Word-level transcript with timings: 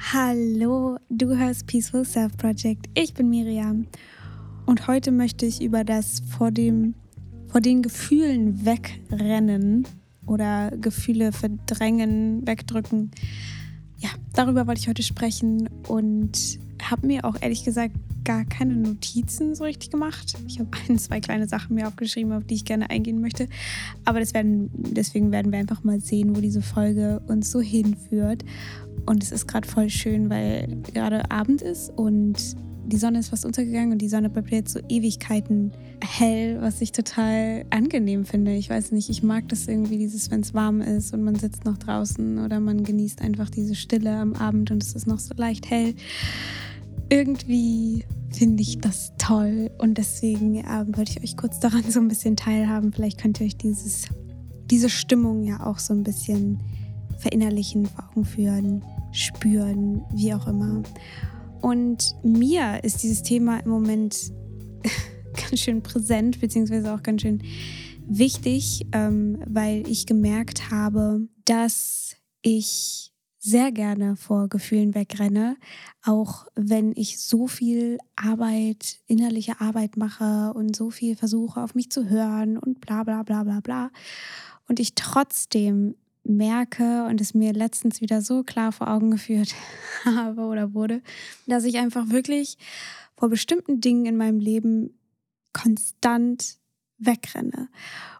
Hallo, 0.00 0.96
du 1.10 1.36
hörst 1.36 1.66
Peaceful 1.66 2.04
Self 2.04 2.36
Project. 2.36 2.88
Ich 2.94 3.14
bin 3.14 3.28
Miriam 3.28 3.88
und 4.64 4.86
heute 4.86 5.10
möchte 5.10 5.44
ich 5.44 5.60
über 5.60 5.82
das 5.82 6.20
vor 6.20 6.50
dem 6.50 6.94
vor 7.48 7.60
den 7.60 7.82
Gefühlen 7.82 8.64
wegrennen 8.64 9.86
oder 10.24 10.70
Gefühle 10.80 11.32
verdrängen, 11.32 12.46
wegdrücken. 12.46 13.10
Ja, 13.98 14.10
darüber 14.32 14.66
wollte 14.66 14.80
ich 14.80 14.88
heute 14.88 15.02
sprechen 15.02 15.68
und 15.88 16.58
habe 16.80 17.06
mir 17.06 17.24
auch 17.24 17.36
ehrlich 17.40 17.64
gesagt 17.64 17.96
gar 18.28 18.44
keine 18.44 18.76
Notizen 18.76 19.54
so 19.54 19.64
richtig 19.64 19.88
gemacht. 19.88 20.36
Ich 20.46 20.58
habe 20.58 20.68
ein, 20.86 20.98
zwei 20.98 21.18
kleine 21.18 21.48
Sachen 21.48 21.74
mir 21.74 21.88
aufgeschrieben, 21.88 22.34
auf 22.34 22.44
die 22.44 22.56
ich 22.56 22.66
gerne 22.66 22.90
eingehen 22.90 23.22
möchte. 23.22 23.48
Aber 24.04 24.20
werden, 24.34 24.68
deswegen 24.74 25.32
werden 25.32 25.50
wir 25.50 25.58
einfach 25.58 25.82
mal 25.82 25.98
sehen, 25.98 26.36
wo 26.36 26.42
diese 26.42 26.60
Folge 26.60 27.22
uns 27.26 27.50
so 27.50 27.62
hinführt. 27.62 28.44
Und 29.06 29.22
es 29.22 29.32
ist 29.32 29.48
gerade 29.48 29.66
voll 29.66 29.88
schön, 29.88 30.28
weil 30.28 30.76
gerade 30.92 31.30
Abend 31.30 31.62
ist 31.62 31.90
und 31.96 32.54
die 32.84 32.98
Sonne 32.98 33.18
ist 33.18 33.28
fast 33.28 33.46
untergegangen 33.46 33.92
und 33.92 34.02
die 34.02 34.08
Sonne 34.10 34.28
bleibt 34.28 34.50
jetzt 34.50 34.74
so 34.74 34.80
Ewigkeiten 34.90 35.72
hell, 36.02 36.58
was 36.60 36.82
ich 36.82 36.92
total 36.92 37.64
angenehm 37.70 38.26
finde. 38.26 38.54
Ich 38.54 38.68
weiß 38.68 38.92
nicht, 38.92 39.08
ich 39.08 39.22
mag 39.22 39.48
das 39.48 39.68
irgendwie, 39.68 39.96
dieses, 39.96 40.30
wenn 40.30 40.40
es 40.40 40.52
warm 40.52 40.82
ist 40.82 41.14
und 41.14 41.22
man 41.22 41.34
sitzt 41.34 41.64
noch 41.64 41.78
draußen 41.78 42.38
oder 42.44 42.60
man 42.60 42.84
genießt 42.84 43.22
einfach 43.22 43.48
diese 43.48 43.74
Stille 43.74 44.14
am 44.14 44.34
Abend 44.34 44.70
und 44.70 44.82
es 44.82 44.94
ist 44.94 45.06
noch 45.06 45.18
so 45.18 45.32
leicht 45.34 45.70
hell. 45.70 45.94
Irgendwie 47.10 48.04
finde 48.30 48.62
ich 48.62 48.78
das 48.78 49.12
toll 49.18 49.70
und 49.78 49.98
deswegen 49.98 50.56
ähm, 50.56 50.96
wollte 50.96 51.12
ich 51.12 51.22
euch 51.22 51.36
kurz 51.36 51.60
daran 51.60 51.90
so 51.90 52.00
ein 52.00 52.08
bisschen 52.08 52.36
teilhaben. 52.36 52.92
Vielleicht 52.92 53.20
könnt 53.20 53.40
ihr 53.40 53.46
euch 53.46 53.56
dieses, 53.56 54.08
diese 54.70 54.90
Stimmung 54.90 55.44
ja 55.44 55.66
auch 55.66 55.78
so 55.78 55.94
ein 55.94 56.02
bisschen 56.02 56.62
verinnerlichen, 57.18 57.86
vor 57.86 58.10
Augen 58.10 58.24
führen 58.24 58.84
spüren, 59.12 60.02
wie 60.12 60.34
auch 60.34 60.46
immer. 60.46 60.82
Und 61.60 62.14
mir 62.22 62.84
ist 62.84 63.02
dieses 63.02 63.22
Thema 63.22 63.58
im 63.60 63.70
Moment 63.70 64.32
ganz 65.34 65.60
schön 65.60 65.82
präsent, 65.82 66.40
beziehungsweise 66.40 66.94
auch 66.94 67.02
ganz 67.02 67.22
schön 67.22 67.42
wichtig, 68.06 68.86
ähm, 68.92 69.42
weil 69.46 69.88
ich 69.88 70.06
gemerkt 70.06 70.70
habe, 70.70 71.26
dass 71.44 72.16
ich 72.42 73.12
sehr 73.48 73.72
gerne 73.72 74.16
vor 74.16 74.48
Gefühlen 74.48 74.94
wegrenne, 74.94 75.56
auch 76.04 76.46
wenn 76.54 76.92
ich 76.94 77.18
so 77.18 77.46
viel 77.46 77.98
Arbeit, 78.14 78.98
innerliche 79.06 79.60
Arbeit 79.60 79.96
mache 79.96 80.52
und 80.52 80.76
so 80.76 80.90
viel 80.90 81.16
versuche 81.16 81.62
auf 81.62 81.74
mich 81.74 81.90
zu 81.90 82.10
hören 82.10 82.58
und 82.58 82.80
bla 82.80 83.04
bla 83.04 83.22
bla 83.22 83.44
bla 83.44 83.60
bla. 83.60 83.90
Und 84.68 84.80
ich 84.80 84.94
trotzdem 84.94 85.94
merke 86.24 87.06
und 87.06 87.22
es 87.22 87.32
mir 87.32 87.54
letztens 87.54 88.02
wieder 88.02 88.20
so 88.20 88.42
klar 88.42 88.70
vor 88.70 88.88
Augen 88.88 89.10
geführt 89.10 89.54
habe 90.04 90.42
oder 90.42 90.74
wurde, 90.74 91.00
dass 91.46 91.64
ich 91.64 91.78
einfach 91.78 92.10
wirklich 92.10 92.58
vor 93.16 93.30
bestimmten 93.30 93.80
Dingen 93.80 94.04
in 94.04 94.16
meinem 94.18 94.40
Leben 94.40 94.98
konstant 95.54 96.58
wegrenne. 96.98 97.70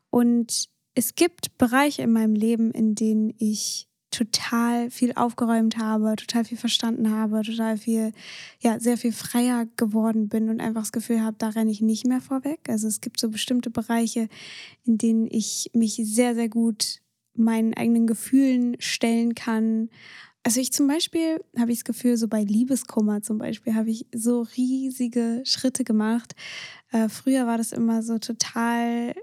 Und 0.08 0.70
es 0.94 1.14
gibt 1.14 1.58
Bereiche 1.58 2.02
in 2.02 2.12
meinem 2.12 2.34
Leben, 2.34 2.70
in 2.70 2.94
denen 2.94 3.34
ich 3.36 3.87
total 4.10 4.90
viel 4.90 5.12
aufgeräumt 5.12 5.76
habe, 5.76 6.16
total 6.16 6.44
viel 6.44 6.58
verstanden 6.58 7.10
habe, 7.10 7.42
total 7.42 7.76
viel, 7.76 8.12
ja, 8.60 8.80
sehr 8.80 8.96
viel 8.96 9.12
freier 9.12 9.66
geworden 9.76 10.28
bin 10.28 10.48
und 10.48 10.60
einfach 10.60 10.82
das 10.82 10.92
Gefühl 10.92 11.22
habe, 11.22 11.36
da 11.38 11.48
renne 11.50 11.70
ich 11.70 11.80
nicht 11.80 12.06
mehr 12.06 12.20
vorweg. 12.20 12.60
Also 12.68 12.88
es 12.88 13.00
gibt 13.00 13.20
so 13.20 13.28
bestimmte 13.30 13.70
Bereiche, 13.70 14.28
in 14.84 14.98
denen 14.98 15.28
ich 15.30 15.70
mich 15.74 16.00
sehr, 16.02 16.34
sehr 16.34 16.48
gut 16.48 17.00
meinen 17.34 17.74
eigenen 17.74 18.06
Gefühlen 18.06 18.76
stellen 18.80 19.34
kann. 19.34 19.90
Also 20.42 20.60
ich 20.60 20.72
zum 20.72 20.88
Beispiel 20.88 21.44
habe 21.58 21.72
ich 21.72 21.78
das 21.78 21.84
Gefühl, 21.84 22.16
so 22.16 22.28
bei 22.28 22.42
Liebeskummer 22.42 23.22
zum 23.22 23.38
Beispiel 23.38 23.74
habe 23.74 23.90
ich 23.90 24.06
so 24.14 24.46
riesige 24.56 25.42
Schritte 25.44 25.84
gemacht. 25.84 26.34
Äh, 26.90 27.08
früher 27.08 27.46
war 27.46 27.58
das 27.58 27.72
immer 27.72 28.02
so 28.02 28.18
total 28.18 29.14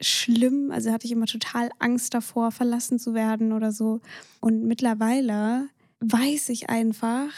schlimm, 0.00 0.70
also 0.70 0.92
hatte 0.92 1.06
ich 1.06 1.12
immer 1.12 1.26
total 1.26 1.70
Angst 1.78 2.14
davor, 2.14 2.50
verlassen 2.50 2.98
zu 2.98 3.14
werden 3.14 3.52
oder 3.52 3.72
so. 3.72 4.00
Und 4.40 4.64
mittlerweile 4.64 5.68
weiß 6.00 6.48
ich 6.50 6.68
einfach, 6.68 7.30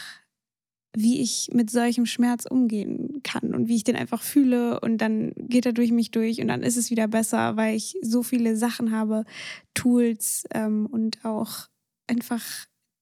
wie 0.95 1.21
ich 1.21 1.49
mit 1.53 1.69
solchem 1.69 2.05
Schmerz 2.05 2.45
umgehen 2.45 3.21
kann 3.23 3.53
und 3.53 3.67
wie 3.67 3.75
ich 3.75 3.83
den 3.83 3.95
einfach 3.95 4.21
fühle. 4.21 4.79
Und 4.79 4.97
dann 4.97 5.33
geht 5.37 5.65
er 5.65 5.73
durch 5.73 5.91
mich 5.91 6.11
durch 6.11 6.41
und 6.41 6.47
dann 6.47 6.63
ist 6.63 6.77
es 6.77 6.89
wieder 6.89 7.07
besser, 7.07 7.55
weil 7.55 7.75
ich 7.75 7.97
so 8.01 8.23
viele 8.23 8.57
Sachen 8.57 8.91
habe, 8.91 9.23
Tools 9.73 10.45
ähm, 10.53 10.87
und 10.87 11.23
auch 11.23 11.67
einfach 12.07 12.43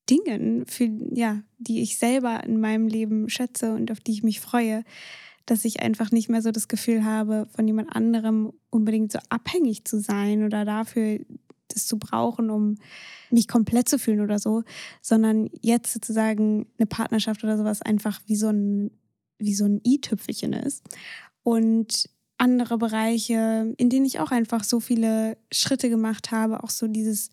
Dingen, 0.09 0.65
für, 0.65 0.89
ja, 1.13 1.41
die 1.57 1.81
ich 1.81 1.97
selber 1.97 2.43
in 2.43 2.59
meinem 2.59 2.87
Leben 2.87 3.29
schätze 3.29 3.73
und 3.73 3.91
auf 3.91 3.99
die 3.99 4.11
ich 4.11 4.23
mich 4.23 4.39
freue, 4.39 4.83
dass 5.45 5.65
ich 5.65 5.81
einfach 5.81 6.11
nicht 6.11 6.29
mehr 6.29 6.41
so 6.41 6.51
das 6.51 6.67
Gefühl 6.67 7.05
habe, 7.05 7.47
von 7.55 7.67
jemand 7.67 7.95
anderem 7.95 8.53
unbedingt 8.69 9.11
so 9.11 9.19
abhängig 9.29 9.85
zu 9.85 9.99
sein 9.99 10.43
oder 10.43 10.65
dafür 10.65 11.19
das 11.67 11.87
zu 11.87 11.97
brauchen, 11.97 12.49
um 12.49 12.75
mich 13.29 13.47
komplett 13.47 13.89
zu 13.89 13.99
fühlen 13.99 14.21
oder 14.21 14.39
so, 14.39 14.63
sondern 15.01 15.49
jetzt 15.61 15.93
sozusagen 15.93 16.67
eine 16.77 16.87
Partnerschaft 16.87 17.43
oder 17.43 17.57
sowas 17.57 17.81
einfach 17.81 18.21
wie 18.25 18.35
so 18.35 18.49
ein, 18.49 18.91
wie 19.39 19.55
so 19.55 19.65
ein 19.65 19.81
i-Tüpfelchen 19.85 20.53
ist. 20.53 20.83
Und 21.43 22.09
andere 22.37 22.77
Bereiche, 22.77 23.73
in 23.77 23.89
denen 23.89 24.05
ich 24.05 24.19
auch 24.19 24.31
einfach 24.31 24.63
so 24.63 24.79
viele 24.79 25.37
Schritte 25.51 25.89
gemacht 25.89 26.31
habe, 26.31 26.63
auch 26.63 26.69
so 26.69 26.87
dieses 26.87 27.29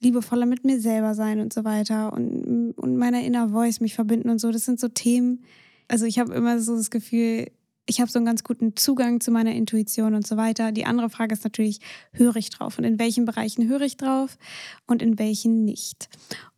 liebevoller 0.00 0.46
mit 0.46 0.64
mir 0.64 0.80
selber 0.80 1.14
sein 1.14 1.40
und 1.40 1.52
so 1.52 1.64
weiter 1.64 2.12
und, 2.12 2.72
und 2.72 2.96
meiner 2.96 3.22
Inner 3.22 3.48
Voice 3.48 3.80
mich 3.80 3.94
verbinden 3.94 4.28
und 4.28 4.38
so. 4.38 4.52
Das 4.52 4.64
sind 4.64 4.78
so 4.78 4.88
Themen. 4.88 5.44
Also 5.88 6.06
ich 6.06 6.18
habe 6.18 6.34
immer 6.34 6.60
so 6.60 6.76
das 6.76 6.90
Gefühl, 6.90 7.46
ich 7.86 8.00
habe 8.00 8.10
so 8.10 8.18
einen 8.18 8.26
ganz 8.26 8.42
guten 8.42 8.76
Zugang 8.76 9.20
zu 9.20 9.30
meiner 9.30 9.54
Intuition 9.54 10.14
und 10.14 10.26
so 10.26 10.36
weiter. 10.36 10.72
Die 10.72 10.84
andere 10.84 11.08
Frage 11.08 11.34
ist 11.34 11.44
natürlich, 11.44 11.80
höre 12.12 12.36
ich 12.36 12.50
drauf 12.50 12.78
und 12.78 12.84
in 12.84 12.98
welchen 12.98 13.24
Bereichen 13.24 13.68
höre 13.68 13.82
ich 13.82 13.96
drauf 13.96 14.38
und 14.86 15.02
in 15.02 15.18
welchen 15.18 15.64
nicht. 15.64 16.08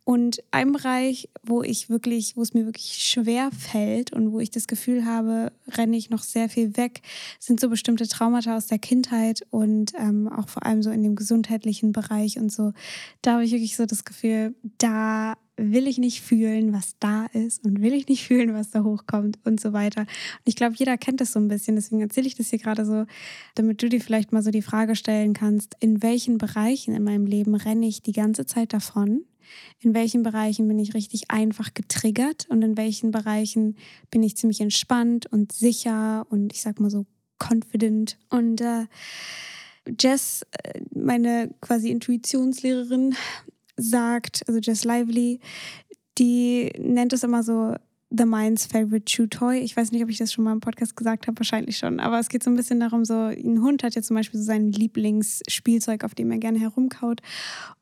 Und 0.03 0.41
ein 0.49 0.71
Bereich, 0.71 1.29
wo 1.43 1.61
ich 1.61 1.91
wirklich, 1.91 2.35
wo 2.35 2.41
es 2.41 2.55
mir 2.55 2.65
wirklich 2.65 3.03
schwer 3.03 3.51
fällt 3.51 4.11
und 4.11 4.31
wo 4.31 4.39
ich 4.39 4.49
das 4.49 4.65
Gefühl 4.65 5.05
habe, 5.05 5.51
renne 5.67 5.95
ich 5.97 6.09
noch 6.09 6.23
sehr 6.23 6.49
viel 6.49 6.75
weg, 6.77 7.03
sind 7.39 7.59
so 7.59 7.69
bestimmte 7.69 8.07
Traumata 8.07 8.57
aus 8.57 8.65
der 8.65 8.79
Kindheit 8.79 9.45
und 9.51 9.93
ähm, 9.99 10.27
auch 10.27 10.49
vor 10.49 10.65
allem 10.65 10.81
so 10.81 10.89
in 10.89 11.03
dem 11.03 11.15
gesundheitlichen 11.15 11.91
Bereich 11.91 12.39
und 12.39 12.51
so. 12.51 12.73
Da 13.21 13.33
habe 13.33 13.45
ich 13.45 13.51
wirklich 13.51 13.75
so 13.75 13.85
das 13.85 14.03
Gefühl, 14.03 14.55
da 14.79 15.35
will 15.59 15.87
ich 15.87 15.97
nicht 15.97 16.21
fühlen, 16.21 16.73
was 16.73 16.95
da 16.99 17.25
ist 17.27 17.63
und 17.65 17.81
will 17.81 17.93
ich 17.93 18.07
nicht 18.07 18.23
fühlen, 18.27 18.53
was 18.53 18.71
da 18.71 18.83
hochkommt 18.83 19.39
und 19.43 19.59
so 19.59 19.73
weiter. 19.73 20.01
Und 20.01 20.45
ich 20.45 20.55
glaube, 20.55 20.75
jeder 20.77 20.97
kennt 20.97 21.21
das 21.21 21.33
so 21.33 21.39
ein 21.39 21.47
bisschen. 21.47 21.75
Deswegen 21.75 22.01
erzähle 22.01 22.27
ich 22.27 22.35
das 22.35 22.49
hier 22.49 22.59
gerade 22.59 22.85
so, 22.85 23.05
damit 23.55 23.81
du 23.81 23.89
dir 23.89 24.01
vielleicht 24.01 24.31
mal 24.31 24.43
so 24.43 24.51
die 24.51 24.61
Frage 24.61 24.95
stellen 24.95 25.33
kannst, 25.33 25.75
in 25.79 26.01
welchen 26.01 26.37
Bereichen 26.37 26.95
in 26.95 27.03
meinem 27.03 27.25
Leben 27.25 27.55
renne 27.55 27.87
ich 27.87 28.01
die 28.01 28.13
ganze 28.13 28.45
Zeit 28.45 28.73
davon? 28.73 29.25
In 29.79 29.95
welchen 29.95 30.23
Bereichen 30.23 30.67
bin 30.67 30.77
ich 30.77 30.93
richtig 30.93 31.31
einfach 31.31 31.73
getriggert 31.73 32.45
und 32.49 32.61
in 32.61 32.77
welchen 32.77 33.11
Bereichen 33.11 33.77
bin 34.11 34.21
ich 34.21 34.37
ziemlich 34.37 34.61
entspannt 34.61 35.25
und 35.25 35.51
sicher 35.51 36.27
und 36.29 36.53
ich 36.53 36.61
sag 36.61 36.79
mal 36.79 36.91
so 36.91 37.07
confident. 37.39 38.17
Und 38.29 38.61
äh, 38.61 38.85
Jess, 39.99 40.45
äh, 40.63 40.81
meine 40.93 41.49
quasi 41.61 41.89
Intuitionslehrerin, 41.89 43.15
sagt, 43.79 44.43
also 44.47 44.59
Jess 44.59 44.83
Lively, 44.83 45.39
die 46.17 46.71
nennt 46.77 47.13
es 47.13 47.23
immer 47.23 47.43
so 47.43 47.75
The 48.11 48.25
Mind's 48.25 48.65
Favorite 48.65 49.05
Chew 49.05 49.27
Toy. 49.27 49.59
Ich 49.59 49.77
weiß 49.77 49.91
nicht, 49.91 50.03
ob 50.03 50.09
ich 50.09 50.17
das 50.17 50.33
schon 50.33 50.43
mal 50.43 50.53
im 50.53 50.61
Podcast 50.61 50.95
gesagt 50.95 51.27
habe, 51.27 51.37
wahrscheinlich 51.37 51.77
schon. 51.77 51.99
Aber 51.99 52.19
es 52.19 52.29
geht 52.29 52.43
so 52.43 52.49
ein 52.49 52.55
bisschen 52.55 52.79
darum, 52.79 53.05
so 53.05 53.13
ein 53.13 53.61
Hund 53.61 53.83
hat 53.83 53.95
ja 53.95 54.01
zum 54.01 54.15
Beispiel 54.15 54.39
so 54.39 54.45
sein 54.45 54.71
Lieblingsspielzeug, 54.71 56.03
auf 56.03 56.15
dem 56.15 56.31
er 56.31 56.39
gerne 56.39 56.59
herumkaut. 56.59 57.21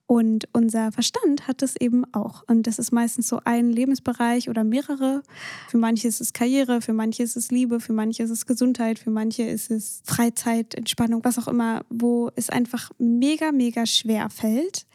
Und 0.05 0.47
unser 0.53 0.91
Verstand 0.93 1.47
hat 1.47 1.61
das 1.61 1.75
eben 1.77 2.05
auch. 2.13 2.43
Und 2.47 2.67
das 2.67 2.79
ist 2.79 2.91
meistens 2.91 3.27
so 3.27 3.39
ein 3.43 3.71
Lebensbereich 3.71 4.49
oder 4.49 4.63
mehrere. 4.63 5.21
Für 5.69 5.77
manche 5.77 6.07
ist 6.07 6.21
es 6.21 6.31
Karriere, 6.31 6.81
für 6.81 6.93
manche 6.93 7.23
ist 7.23 7.35
es 7.35 7.51
Liebe, 7.51 7.81
für 7.81 7.93
manche 7.93 8.23
ist 8.23 8.29
es 8.29 8.45
Gesundheit, 8.45 8.99
für 8.99 9.09
manche 9.09 9.43
ist 9.43 9.69
es 9.69 10.01
Freizeit, 10.05 10.75
Entspannung, 10.75 11.23
was 11.23 11.37
auch 11.37 11.49
immer, 11.49 11.85
wo 11.89 12.31
es 12.35 12.49
einfach 12.49 12.89
mega, 12.97 13.51
mega 13.51 13.85
schwer 13.85 14.29
fällt, 14.29 14.85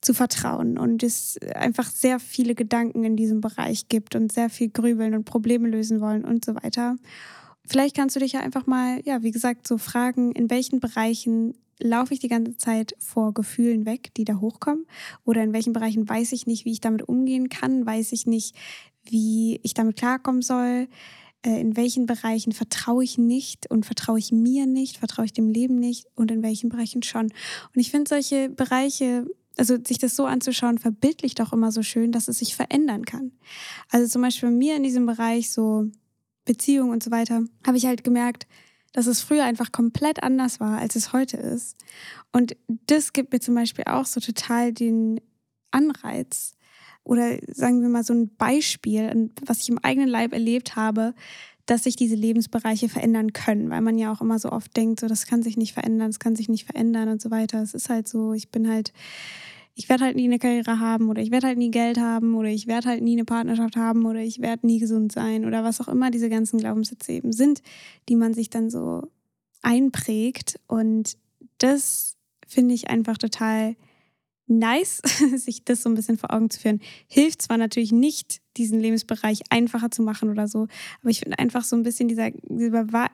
zu 0.00 0.14
vertrauen 0.14 0.78
und 0.78 1.02
es 1.02 1.38
einfach 1.54 1.90
sehr 1.90 2.20
viele 2.20 2.54
Gedanken 2.54 3.04
in 3.04 3.16
diesem 3.16 3.40
Bereich 3.40 3.88
gibt 3.88 4.14
und 4.14 4.32
sehr 4.32 4.48
viel 4.48 4.70
grübeln 4.70 5.14
und 5.14 5.24
Probleme 5.24 5.68
lösen 5.68 6.00
wollen 6.00 6.24
und 6.24 6.44
so 6.44 6.54
weiter. 6.54 6.96
Vielleicht 7.66 7.96
kannst 7.96 8.16
du 8.16 8.20
dich 8.20 8.32
ja 8.32 8.40
einfach 8.40 8.66
mal, 8.66 9.00
ja, 9.04 9.22
wie 9.22 9.30
gesagt, 9.30 9.68
so 9.68 9.78
fragen, 9.78 10.32
in 10.32 10.50
welchen 10.50 10.80
Bereichen 10.80 11.54
laufe 11.78 12.14
ich 12.14 12.20
die 12.20 12.28
ganze 12.28 12.56
Zeit 12.56 12.94
vor 12.98 13.34
Gefühlen 13.34 13.86
weg, 13.86 14.12
die 14.16 14.24
da 14.24 14.40
hochkommen? 14.40 14.86
Oder 15.24 15.42
in 15.42 15.52
welchen 15.52 15.72
Bereichen 15.72 16.08
weiß 16.08 16.32
ich 16.32 16.46
nicht, 16.46 16.64
wie 16.64 16.72
ich 16.72 16.80
damit 16.80 17.08
umgehen 17.08 17.48
kann? 17.48 17.86
Weiß 17.86 18.12
ich 18.12 18.26
nicht, 18.26 18.54
wie 19.04 19.60
ich 19.62 19.74
damit 19.74 19.96
klarkommen 19.96 20.42
soll? 20.42 20.88
Äh, 21.42 21.60
in 21.60 21.76
welchen 21.76 22.06
Bereichen 22.06 22.52
vertraue 22.52 23.02
ich 23.02 23.18
nicht 23.18 23.70
und 23.70 23.86
vertraue 23.86 24.18
ich 24.18 24.30
mir 24.30 24.66
nicht, 24.66 24.98
vertraue 24.98 25.24
ich 25.24 25.32
dem 25.32 25.48
Leben 25.48 25.78
nicht 25.78 26.06
und 26.14 26.30
in 26.30 26.42
welchen 26.42 26.68
Bereichen 26.68 27.02
schon. 27.02 27.26
Und 27.26 27.80
ich 27.80 27.90
finde 27.90 28.08
solche 28.08 28.50
Bereiche 28.50 29.26
also 29.56 29.76
sich 29.84 29.98
das 29.98 30.16
so 30.16 30.26
anzuschauen, 30.26 30.78
verbildlicht 30.78 31.40
auch 31.40 31.52
immer 31.52 31.72
so 31.72 31.82
schön, 31.82 32.12
dass 32.12 32.28
es 32.28 32.38
sich 32.38 32.56
verändern 32.56 33.04
kann. 33.04 33.32
Also 33.90 34.06
zum 34.08 34.22
Beispiel 34.22 34.48
bei 34.48 34.54
mir 34.54 34.76
in 34.76 34.82
diesem 34.82 35.06
Bereich 35.06 35.50
so 35.50 35.90
Beziehung 36.44 36.90
und 36.90 37.02
so 37.02 37.10
weiter, 37.10 37.44
habe 37.66 37.76
ich 37.76 37.86
halt 37.86 38.04
gemerkt, 38.04 38.46
dass 38.92 39.06
es 39.06 39.20
früher 39.20 39.44
einfach 39.44 39.70
komplett 39.72 40.22
anders 40.22 40.58
war, 40.58 40.78
als 40.78 40.96
es 40.96 41.12
heute 41.12 41.36
ist. 41.36 41.76
Und 42.32 42.56
das 42.68 43.12
gibt 43.12 43.32
mir 43.32 43.40
zum 43.40 43.54
Beispiel 43.54 43.84
auch 43.84 44.06
so 44.06 44.20
total 44.20 44.72
den 44.72 45.20
Anreiz 45.70 46.54
oder 47.04 47.38
sagen 47.48 47.82
wir 47.82 47.88
mal 47.88 48.04
so 48.04 48.12
ein 48.12 48.34
Beispiel, 48.36 49.30
was 49.44 49.60
ich 49.60 49.68
im 49.68 49.78
eigenen 49.78 50.08
Leib 50.08 50.32
erlebt 50.32 50.76
habe, 50.76 51.14
dass 51.70 51.84
sich 51.84 51.94
diese 51.94 52.16
Lebensbereiche 52.16 52.88
verändern 52.88 53.32
können, 53.32 53.70
weil 53.70 53.80
man 53.80 53.96
ja 53.96 54.12
auch 54.12 54.20
immer 54.20 54.40
so 54.40 54.50
oft 54.50 54.76
denkt, 54.76 54.98
so 54.98 55.06
das 55.06 55.26
kann 55.26 55.44
sich 55.44 55.56
nicht 55.56 55.72
verändern, 55.72 56.08
das 56.08 56.18
kann 56.18 56.34
sich 56.34 56.48
nicht 56.48 56.66
verändern 56.66 57.08
und 57.08 57.22
so 57.22 57.30
weiter. 57.30 57.62
Es 57.62 57.74
ist 57.74 57.88
halt 57.88 58.08
so, 58.08 58.32
ich 58.32 58.50
bin 58.50 58.68
halt, 58.68 58.92
ich 59.76 59.88
werde 59.88 60.06
halt 60.06 60.16
nie 60.16 60.24
eine 60.24 60.40
Karriere 60.40 60.80
haben 60.80 61.08
oder 61.08 61.22
ich 61.22 61.30
werde 61.30 61.46
halt 61.46 61.58
nie 61.58 61.70
Geld 61.70 62.00
haben 62.00 62.34
oder 62.34 62.48
ich 62.48 62.66
werde 62.66 62.88
halt 62.88 63.04
nie 63.04 63.12
eine 63.12 63.24
Partnerschaft 63.24 63.76
haben 63.76 64.04
oder 64.04 64.18
ich 64.18 64.40
werde 64.40 64.66
nie 64.66 64.80
gesund 64.80 65.12
sein 65.12 65.44
oder 65.44 65.62
was 65.62 65.80
auch 65.80 65.86
immer 65.86 66.10
diese 66.10 66.28
ganzen 66.28 66.58
Glaubenssätze 66.58 67.12
eben 67.12 67.30
sind, 67.30 67.62
die 68.08 68.16
man 68.16 68.34
sich 68.34 68.50
dann 68.50 68.68
so 68.68 69.06
einprägt. 69.62 70.58
Und 70.66 71.18
das 71.58 72.16
finde 72.48 72.74
ich 72.74 72.90
einfach 72.90 73.16
total 73.16 73.76
nice, 74.50 75.00
sich 75.36 75.64
das 75.64 75.82
so 75.82 75.88
ein 75.88 75.94
bisschen 75.94 76.18
vor 76.18 76.32
Augen 76.32 76.50
zu 76.50 76.60
führen. 76.60 76.80
Hilft 77.08 77.42
zwar 77.42 77.56
natürlich 77.56 77.92
nicht, 77.92 78.40
diesen 78.56 78.80
Lebensbereich 78.80 79.40
einfacher 79.48 79.90
zu 79.90 80.02
machen 80.02 80.28
oder 80.28 80.48
so, 80.48 80.66
aber 81.00 81.10
ich 81.10 81.20
finde 81.20 81.38
einfach 81.38 81.64
so 81.64 81.76
ein 81.76 81.82
bisschen 81.82 82.08
dieser, 82.08 82.30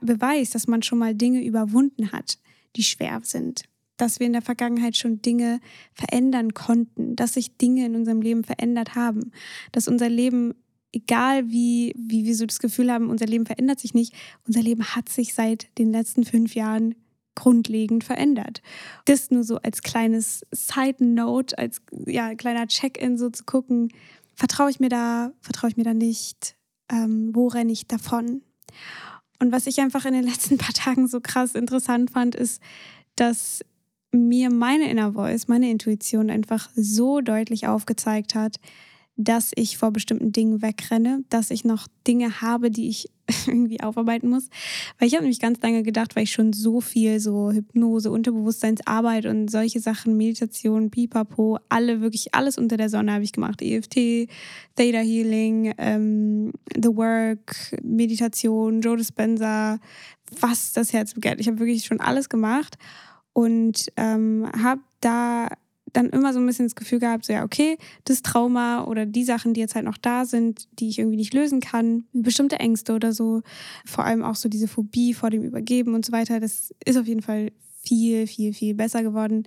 Beweis, 0.00 0.50
dass 0.50 0.66
man 0.66 0.82
schon 0.82 0.98
mal 0.98 1.14
Dinge 1.14 1.44
überwunden 1.44 2.10
hat, 2.12 2.38
die 2.74 2.82
schwer 2.82 3.20
sind. 3.22 3.62
Dass 3.98 4.18
wir 4.18 4.26
in 4.26 4.32
der 4.32 4.42
Vergangenheit 4.42 4.96
schon 4.96 5.22
Dinge 5.22 5.60
verändern 5.94 6.52
konnten, 6.52 7.16
dass 7.16 7.34
sich 7.34 7.56
Dinge 7.56 7.86
in 7.86 7.94
unserem 7.94 8.20
Leben 8.20 8.44
verändert 8.44 8.94
haben, 8.94 9.32
dass 9.72 9.88
unser 9.88 10.08
Leben 10.08 10.54
egal 10.92 11.50
wie, 11.50 11.94
wie 11.96 12.24
wir 12.24 12.34
so 12.34 12.46
das 12.46 12.58
Gefühl 12.58 12.90
haben, 12.90 13.10
unser 13.10 13.26
Leben 13.26 13.46
verändert 13.46 13.80
sich 13.80 13.94
nicht, 13.94 14.14
unser 14.46 14.62
Leben 14.62 14.84
hat 14.84 15.08
sich 15.08 15.34
seit 15.34 15.76
den 15.78 15.92
letzten 15.92 16.24
fünf 16.24 16.54
Jahren 16.54 16.94
grundlegend 17.36 18.02
verändert. 18.02 18.62
Das 19.04 19.30
nur 19.30 19.44
so 19.44 19.58
als 19.58 19.82
kleines 19.82 20.44
Side 20.50 21.04
Note, 21.04 21.56
als 21.56 21.80
ja, 22.06 22.34
kleiner 22.34 22.66
Check-in 22.66 23.16
so 23.16 23.30
zu 23.30 23.44
gucken, 23.44 23.92
vertraue 24.34 24.70
ich 24.70 24.80
mir 24.80 24.88
da, 24.88 25.32
vertraue 25.40 25.70
ich 25.70 25.76
mir 25.76 25.84
da 25.84 25.94
nicht, 25.94 26.56
ähm, 26.90 27.30
wo 27.32 27.46
renne 27.46 27.72
ich 27.72 27.86
davon? 27.86 28.42
Und 29.38 29.52
was 29.52 29.66
ich 29.66 29.80
einfach 29.80 30.04
in 30.04 30.14
den 30.14 30.24
letzten 30.28 30.58
paar 30.58 30.74
Tagen 30.74 31.06
so 31.06 31.20
krass 31.20 31.54
interessant 31.54 32.10
fand, 32.10 32.34
ist, 32.34 32.60
dass 33.14 33.60
mir 34.12 34.50
meine 34.50 34.90
Inner 34.90 35.12
Voice, 35.12 35.48
meine 35.48 35.70
Intuition 35.70 36.30
einfach 36.30 36.70
so 36.74 37.20
deutlich 37.20 37.66
aufgezeigt 37.66 38.34
hat, 38.34 38.56
dass 39.16 39.52
ich 39.54 39.78
vor 39.78 39.90
bestimmten 39.90 40.32
Dingen 40.32 40.62
wegrenne, 40.62 41.24
dass 41.28 41.50
ich 41.50 41.64
noch 41.64 41.86
Dinge 42.06 42.40
habe, 42.40 42.70
die 42.70 42.88
ich 42.88 43.10
irgendwie 43.46 43.80
aufarbeiten 43.80 44.28
muss. 44.28 44.48
Weil 44.98 45.08
ich 45.08 45.14
habe 45.14 45.24
nämlich 45.24 45.40
ganz 45.40 45.60
lange 45.62 45.82
gedacht, 45.82 46.16
weil 46.16 46.24
ich 46.24 46.32
schon 46.32 46.52
so 46.52 46.80
viel 46.80 47.20
so 47.20 47.50
Hypnose, 47.50 48.10
Unterbewusstseinsarbeit 48.10 49.26
und 49.26 49.50
solche 49.50 49.80
Sachen, 49.80 50.16
Meditation, 50.16 50.90
Pipapo, 50.90 51.58
alle, 51.68 52.00
wirklich 52.00 52.34
alles 52.34 52.58
unter 52.58 52.76
der 52.76 52.88
Sonne 52.88 53.12
habe 53.12 53.24
ich 53.24 53.32
gemacht. 53.32 53.62
EFT, 53.62 54.28
Theta 54.76 54.98
Healing, 54.98 55.74
ähm, 55.78 56.52
The 56.74 56.96
Work, 56.96 57.76
Meditation, 57.82 58.80
Joe 58.80 58.96
Dispenza, 58.96 59.78
was 60.40 60.72
das 60.72 60.92
Herz 60.92 61.14
begehrt. 61.14 61.40
Ich 61.40 61.48
habe 61.48 61.58
wirklich 61.58 61.84
schon 61.84 62.00
alles 62.00 62.28
gemacht 62.28 62.78
und 63.32 63.92
ähm, 63.96 64.50
habe 64.62 64.80
da 65.00 65.48
dann 65.96 66.10
immer 66.10 66.32
so 66.32 66.40
ein 66.40 66.46
bisschen 66.46 66.66
das 66.66 66.74
Gefühl 66.74 66.98
gehabt, 66.98 67.24
so 67.24 67.32
ja, 67.32 67.42
okay, 67.42 67.78
das 68.04 68.22
Trauma 68.22 68.84
oder 68.84 69.06
die 69.06 69.24
Sachen, 69.24 69.54
die 69.54 69.60
jetzt 69.60 69.74
halt 69.74 69.86
noch 69.86 69.96
da 69.96 70.26
sind, 70.26 70.68
die 70.78 70.88
ich 70.88 70.98
irgendwie 70.98 71.16
nicht 71.16 71.32
lösen 71.32 71.60
kann, 71.60 72.04
bestimmte 72.12 72.60
Ängste 72.60 72.94
oder 72.94 73.12
so, 73.12 73.42
vor 73.86 74.04
allem 74.04 74.22
auch 74.22 74.36
so 74.36 74.48
diese 74.48 74.68
Phobie 74.68 75.14
vor 75.14 75.30
dem 75.30 75.42
Übergeben 75.42 75.94
und 75.94 76.04
so 76.04 76.12
weiter, 76.12 76.38
das 76.38 76.74
ist 76.84 76.98
auf 76.98 77.06
jeden 77.06 77.22
Fall 77.22 77.50
viel, 77.82 78.26
viel, 78.26 78.52
viel 78.52 78.74
besser 78.74 79.02
geworden. 79.02 79.44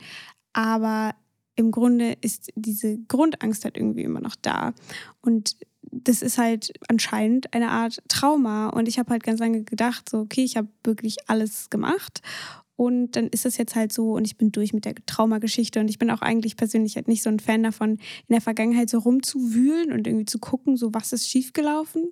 Aber 0.54 1.14
im 1.56 1.72
Grunde 1.72 2.16
ist 2.22 2.52
diese 2.56 2.98
Grundangst 3.08 3.66
halt 3.66 3.78
irgendwie 3.78 4.04
immer 4.04 4.22
noch 4.22 4.36
da. 4.42 4.74
Und 5.22 5.58
das 5.92 6.22
ist 6.22 6.38
halt 6.38 6.72
anscheinend 6.88 7.54
eine 7.54 7.70
Art 7.70 8.02
Trauma. 8.08 8.70
Und 8.70 8.88
ich 8.88 8.98
habe 8.98 9.12
halt 9.12 9.24
ganz 9.24 9.40
lange 9.40 9.64
gedacht, 9.64 10.10
so, 10.10 10.20
okay, 10.20 10.44
ich 10.44 10.58
habe 10.58 10.70
wirklich 10.84 11.18
alles 11.28 11.70
gemacht 11.70 12.22
und 12.80 13.18
dann 13.18 13.28
ist 13.28 13.46
es 13.46 13.58
jetzt 13.58 13.76
halt 13.76 13.92
so 13.92 14.14
und 14.14 14.26
ich 14.26 14.38
bin 14.38 14.54
durch 14.54 14.72
mit 14.72 14.86
der 14.86 14.96
Traumageschichte 15.06 15.82
und 15.82 15.90
ich 15.90 16.00
bin 16.00 16.10
auch 16.10 16.22
eigentlich 16.22 16.56
persönlich 16.56 16.96
halt 16.96 17.10
nicht 17.10 17.22
so 17.22 17.30
ein 17.30 17.42
Fan 17.42 17.62
davon, 17.62 17.90
in 17.90 18.00
der 18.30 18.40
Vergangenheit 18.40 18.90
so 18.90 19.00
rumzuwühlen 19.00 19.92
und 19.92 20.08
irgendwie 20.08 20.24
zu 20.24 20.40
gucken, 20.40 20.78
so 20.78 20.94
was 20.94 21.12
ist 21.12 21.30
schiefgelaufen. 21.30 22.10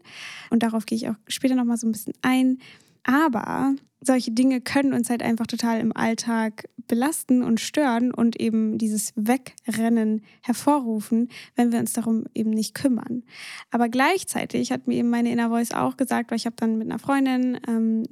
Und 0.50 0.64
darauf 0.64 0.86
gehe 0.86 0.98
ich 0.98 1.08
auch 1.08 1.16
später 1.26 1.56
nochmal 1.56 1.78
so 1.78 1.88
ein 1.88 1.94
bisschen 1.94 2.16
ein. 2.22 2.58
Aber 3.04 3.76
solche 4.02 4.32
Dinge 4.32 4.62
können 4.62 4.94
uns 4.94 5.10
halt 5.10 5.24
einfach 5.24 5.48
total 5.48 5.80
im 5.80 5.96
Alltag 5.96 6.68
belasten 6.88 7.44
und 7.44 7.60
stören 7.60 8.14
und 8.14 8.40
eben 8.40 8.78
dieses 8.78 9.12
Wegrennen 9.16 10.22
hervorrufen, 10.42 11.30
wenn 11.56 11.72
wir 11.72 11.80
uns 11.80 11.94
darum 11.94 12.26
eben 12.34 12.52
nicht 12.52 12.74
kümmern. 12.74 13.24
Aber 13.72 13.90
gleichzeitig 13.90 14.72
hat 14.72 14.88
mir 14.88 14.96
eben 14.96 15.10
meine 15.10 15.32
Inner 15.32 15.50
Voice 15.50 15.72
auch 15.72 15.98
gesagt, 15.98 16.32
weil 16.32 16.38
ich 16.38 16.46
habe 16.46 16.56
dann 16.58 16.78
mit 16.78 16.90
einer 16.90 17.00
Freundin 17.00 17.60
ähm, 17.68 18.04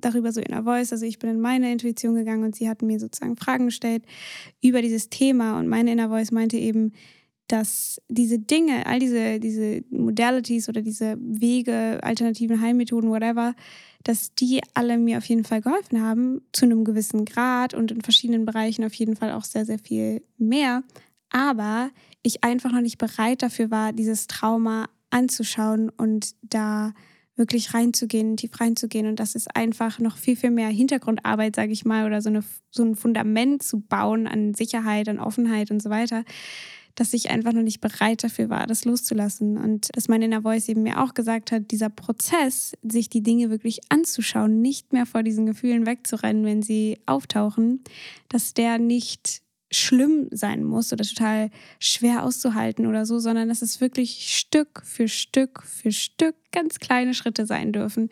darüber 0.00 0.32
so 0.32 0.40
Inner 0.40 0.64
Voice. 0.64 0.92
Also 0.92 1.06
ich 1.06 1.18
bin 1.18 1.30
in 1.30 1.40
meine 1.40 1.72
Intuition 1.72 2.14
gegangen 2.14 2.44
und 2.44 2.54
sie 2.54 2.68
hat 2.68 2.82
mir 2.82 3.00
sozusagen 3.00 3.36
Fragen 3.36 3.66
gestellt 3.66 4.04
über 4.60 4.82
dieses 4.82 5.08
Thema 5.08 5.58
und 5.58 5.68
meine 5.68 5.92
Inner 5.92 6.08
Voice 6.08 6.32
meinte 6.32 6.58
eben, 6.58 6.92
dass 7.48 8.00
diese 8.08 8.38
Dinge, 8.38 8.86
all 8.86 8.98
diese, 8.98 9.40
diese 9.40 9.82
Modalities 9.90 10.68
oder 10.68 10.82
diese 10.82 11.16
Wege, 11.20 11.98
alternativen 12.02 12.60
Heilmethoden, 12.60 13.10
whatever, 13.10 13.54
dass 14.04 14.34
die 14.34 14.60
alle 14.74 14.98
mir 14.98 15.18
auf 15.18 15.24
jeden 15.24 15.44
Fall 15.44 15.60
geholfen 15.60 16.00
haben, 16.02 16.42
zu 16.52 16.66
einem 16.66 16.84
gewissen 16.84 17.24
Grad 17.24 17.74
und 17.74 17.90
in 17.90 18.02
verschiedenen 18.02 18.44
Bereichen 18.44 18.84
auf 18.84 18.94
jeden 18.94 19.16
Fall 19.16 19.32
auch 19.32 19.44
sehr, 19.44 19.64
sehr 19.64 19.78
viel 19.78 20.22
mehr. 20.36 20.82
Aber 21.30 21.90
ich 22.22 22.44
einfach 22.44 22.72
noch 22.72 22.80
nicht 22.80 22.98
bereit 22.98 23.42
dafür 23.42 23.70
war, 23.70 23.92
dieses 23.92 24.26
Trauma 24.26 24.88
anzuschauen 25.10 25.90
und 25.90 26.34
da 26.42 26.92
wirklich 27.36 27.72
reinzugehen, 27.72 28.36
tief 28.36 28.60
reinzugehen. 28.60 29.06
Und 29.06 29.20
das 29.20 29.34
ist 29.34 29.54
einfach 29.56 30.00
noch 30.00 30.16
viel, 30.16 30.36
viel 30.36 30.50
mehr 30.50 30.68
Hintergrundarbeit, 30.68 31.56
sage 31.56 31.72
ich 31.72 31.84
mal, 31.84 32.04
oder 32.04 32.20
so, 32.20 32.28
eine, 32.28 32.42
so 32.70 32.82
ein 32.82 32.96
Fundament 32.96 33.62
zu 33.62 33.80
bauen 33.80 34.26
an 34.26 34.54
Sicherheit, 34.54 35.08
an 35.08 35.20
Offenheit 35.20 35.70
und 35.70 35.80
so 35.80 35.88
weiter, 35.88 36.24
dass 36.98 37.14
ich 37.14 37.30
einfach 37.30 37.52
noch 37.52 37.62
nicht 37.62 37.80
bereit 37.80 38.24
dafür 38.24 38.50
war, 38.50 38.66
das 38.66 38.84
loszulassen. 38.84 39.56
Und 39.56 39.88
dass 39.94 40.08
meine 40.08 40.24
Inner 40.24 40.42
Voice 40.42 40.68
eben 40.68 40.82
mir 40.82 41.00
auch 41.00 41.14
gesagt 41.14 41.52
hat, 41.52 41.70
dieser 41.70 41.90
Prozess, 41.90 42.72
sich 42.82 43.08
die 43.08 43.22
Dinge 43.22 43.50
wirklich 43.50 43.80
anzuschauen, 43.88 44.60
nicht 44.60 44.92
mehr 44.92 45.06
vor 45.06 45.22
diesen 45.22 45.46
Gefühlen 45.46 45.86
wegzurennen, 45.86 46.44
wenn 46.44 46.60
sie 46.60 46.98
auftauchen, 47.06 47.84
dass 48.28 48.52
der 48.52 48.78
nicht 48.78 49.42
schlimm 49.70 50.26
sein 50.32 50.64
muss 50.64 50.92
oder 50.92 51.04
total 51.04 51.50
schwer 51.78 52.24
auszuhalten 52.24 52.86
oder 52.86 53.06
so, 53.06 53.20
sondern 53.20 53.48
dass 53.48 53.62
es 53.62 53.80
wirklich 53.80 54.36
Stück 54.36 54.82
für 54.84 55.06
Stück 55.06 55.62
für 55.62 55.92
Stück 55.92 56.34
ganz 56.50 56.80
kleine 56.80 57.14
Schritte 57.14 57.46
sein 57.46 57.72
dürfen. 57.72 58.08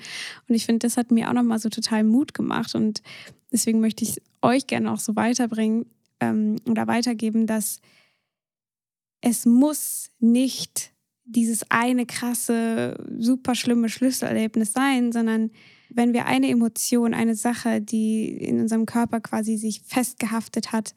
Und 0.49 0.55
ich 0.55 0.65
finde, 0.65 0.87
das 0.87 0.97
hat 0.97 1.11
mir 1.11 1.29
auch 1.29 1.33
nochmal 1.33 1.59
so 1.59 1.71
total 1.71 2.05
Mut 2.05 2.35
gemacht 2.35 2.77
und 2.77 3.03
deswegen 3.51 3.81
möchte 3.81 4.05
ich 4.05 4.23
euch 4.43 4.69
gerne 4.69 4.93
auch 4.93 5.01
so 5.01 5.17
weiterbringen 5.17 5.87
ähm, 6.21 6.57
oder 6.69 6.87
weitergeben, 6.87 7.47
dass 7.47 7.81
es 9.29 9.45
muss 9.45 10.13
nicht 10.21 10.93
dieses 11.25 11.69
eine 11.69 12.07
krasse, 12.07 12.97
super 13.19 13.57
schlimme 13.57 13.89
Schlüsselerlebnis 13.89 14.73
sein, 14.73 15.11
sondern 15.11 15.51
wenn 15.91 16.13
wir 16.13 16.27
eine 16.27 16.49
Emotion, 16.49 17.13
eine 17.13 17.35
Sache, 17.35 17.81
die 17.81 18.29
in 18.29 18.61
unserem 18.61 18.87
Körper 18.87 19.21
quasi 19.21 19.57
sich 19.57 19.83
festgehaftet 19.85 20.71
hat, 20.71 20.95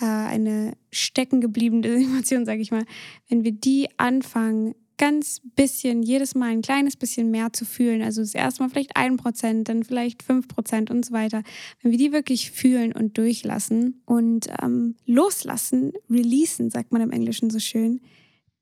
äh, 0.00 0.06
eine 0.06 0.78
steckengebliebene 0.92 1.88
Emotion, 2.04 2.46
sage 2.46 2.62
ich 2.62 2.70
mal, 2.70 2.86
wenn 3.28 3.44
wir 3.44 3.52
die 3.52 3.88
anfangen, 3.98 4.74
ganz 4.98 5.40
bisschen, 5.56 6.02
jedes 6.02 6.34
Mal 6.34 6.50
ein 6.50 6.62
kleines 6.62 6.96
bisschen 6.96 7.30
mehr 7.30 7.52
zu 7.52 7.64
fühlen, 7.64 8.02
also 8.02 8.20
das 8.20 8.34
erste 8.34 8.62
Mal 8.62 8.68
vielleicht 8.68 8.96
ein 8.96 9.16
Prozent, 9.16 9.68
dann 9.68 9.84
vielleicht 9.84 10.22
fünf 10.22 10.48
Prozent 10.48 10.90
und 10.90 11.04
so 11.04 11.12
weiter, 11.12 11.42
wenn 11.82 11.92
wir 11.92 11.98
die 11.98 12.12
wirklich 12.12 12.50
fühlen 12.50 12.92
und 12.92 13.16
durchlassen 13.16 14.02
und 14.04 14.48
ähm, 14.60 14.96
loslassen, 15.06 15.92
releasen, 16.10 16.70
sagt 16.70 16.92
man 16.92 17.00
im 17.00 17.10
Englischen 17.10 17.50
so 17.50 17.58
schön, 17.58 18.00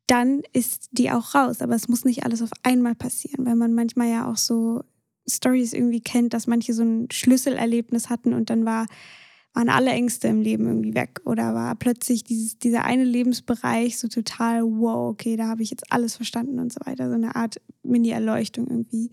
dann 0.06 0.42
ist 0.52 0.88
die 0.92 1.10
auch 1.10 1.34
raus. 1.34 1.60
Aber 1.60 1.74
es 1.74 1.88
muss 1.88 2.04
nicht 2.04 2.24
alles 2.24 2.42
auf 2.42 2.50
einmal 2.62 2.94
passieren, 2.94 3.44
weil 3.46 3.56
man 3.56 3.74
manchmal 3.74 4.10
ja 4.10 4.30
auch 4.30 4.36
so 4.36 4.82
Stories 5.28 5.72
irgendwie 5.72 6.00
kennt, 6.00 6.34
dass 6.34 6.46
manche 6.46 6.72
so 6.72 6.82
ein 6.82 7.08
Schlüsselerlebnis 7.10 8.08
hatten 8.08 8.32
und 8.32 8.50
dann 8.50 8.64
war 8.64 8.86
waren 9.56 9.70
alle 9.70 9.90
Ängste 9.90 10.28
im 10.28 10.42
Leben 10.42 10.66
irgendwie 10.66 10.94
weg 10.94 11.22
oder 11.24 11.54
war 11.54 11.74
plötzlich 11.76 12.22
dieses, 12.22 12.58
dieser 12.58 12.84
eine 12.84 13.04
Lebensbereich 13.04 13.98
so 13.98 14.06
total, 14.06 14.62
wow, 14.62 15.10
okay, 15.10 15.36
da 15.36 15.48
habe 15.48 15.62
ich 15.62 15.70
jetzt 15.70 15.90
alles 15.90 16.14
verstanden 16.14 16.58
und 16.58 16.72
so 16.72 16.80
weiter, 16.84 17.08
so 17.08 17.14
eine 17.14 17.34
Art 17.34 17.56
Mini-Erleuchtung 17.82 18.68
irgendwie. 18.68 19.10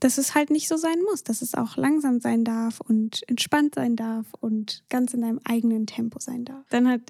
dass 0.00 0.18
es 0.18 0.34
halt 0.34 0.50
nicht 0.50 0.68
so 0.68 0.76
sein 0.76 0.98
muss, 1.10 1.24
dass 1.24 1.40
es 1.40 1.54
auch 1.54 1.76
langsam 1.76 2.20
sein 2.20 2.44
darf 2.44 2.80
und 2.80 3.22
entspannt 3.26 3.74
sein 3.74 3.96
darf 3.96 4.26
und 4.38 4.84
ganz 4.90 5.14
in 5.14 5.22
deinem 5.22 5.40
eigenen 5.44 5.86
Tempo 5.86 6.20
sein 6.20 6.44
darf. 6.44 6.64
Dann 6.68 6.88
hat 6.88 7.00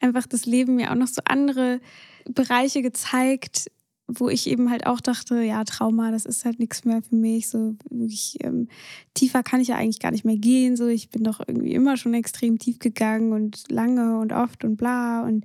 einfach 0.00 0.26
das 0.26 0.46
Leben 0.46 0.76
mir 0.76 0.92
auch 0.92 0.96
noch 0.96 1.08
so 1.08 1.20
andere 1.24 1.80
Bereiche 2.26 2.80
gezeigt, 2.80 3.70
wo 4.06 4.28
ich 4.28 4.46
eben 4.48 4.70
halt 4.70 4.86
auch 4.86 5.00
dachte, 5.00 5.40
ja, 5.42 5.64
Trauma, 5.64 6.10
das 6.10 6.26
ist 6.26 6.44
halt 6.44 6.58
nichts 6.58 6.84
mehr 6.84 7.02
für 7.02 7.16
mich. 7.16 7.48
So 7.48 7.76
wirklich 7.88 8.36
ähm, 8.40 8.68
tiefer 9.14 9.42
kann 9.42 9.60
ich 9.60 9.68
ja 9.68 9.76
eigentlich 9.76 10.00
gar 10.00 10.10
nicht 10.10 10.24
mehr 10.24 10.36
gehen. 10.36 10.76
So, 10.76 10.86
ich 10.88 11.10
bin 11.10 11.24
doch 11.24 11.40
irgendwie 11.46 11.72
immer 11.72 11.96
schon 11.96 12.14
extrem 12.14 12.58
tief 12.58 12.78
gegangen 12.78 13.32
und 13.32 13.70
lange 13.70 14.18
und 14.18 14.32
oft 14.32 14.64
und 14.64 14.76
bla. 14.76 15.22
Und, 15.22 15.44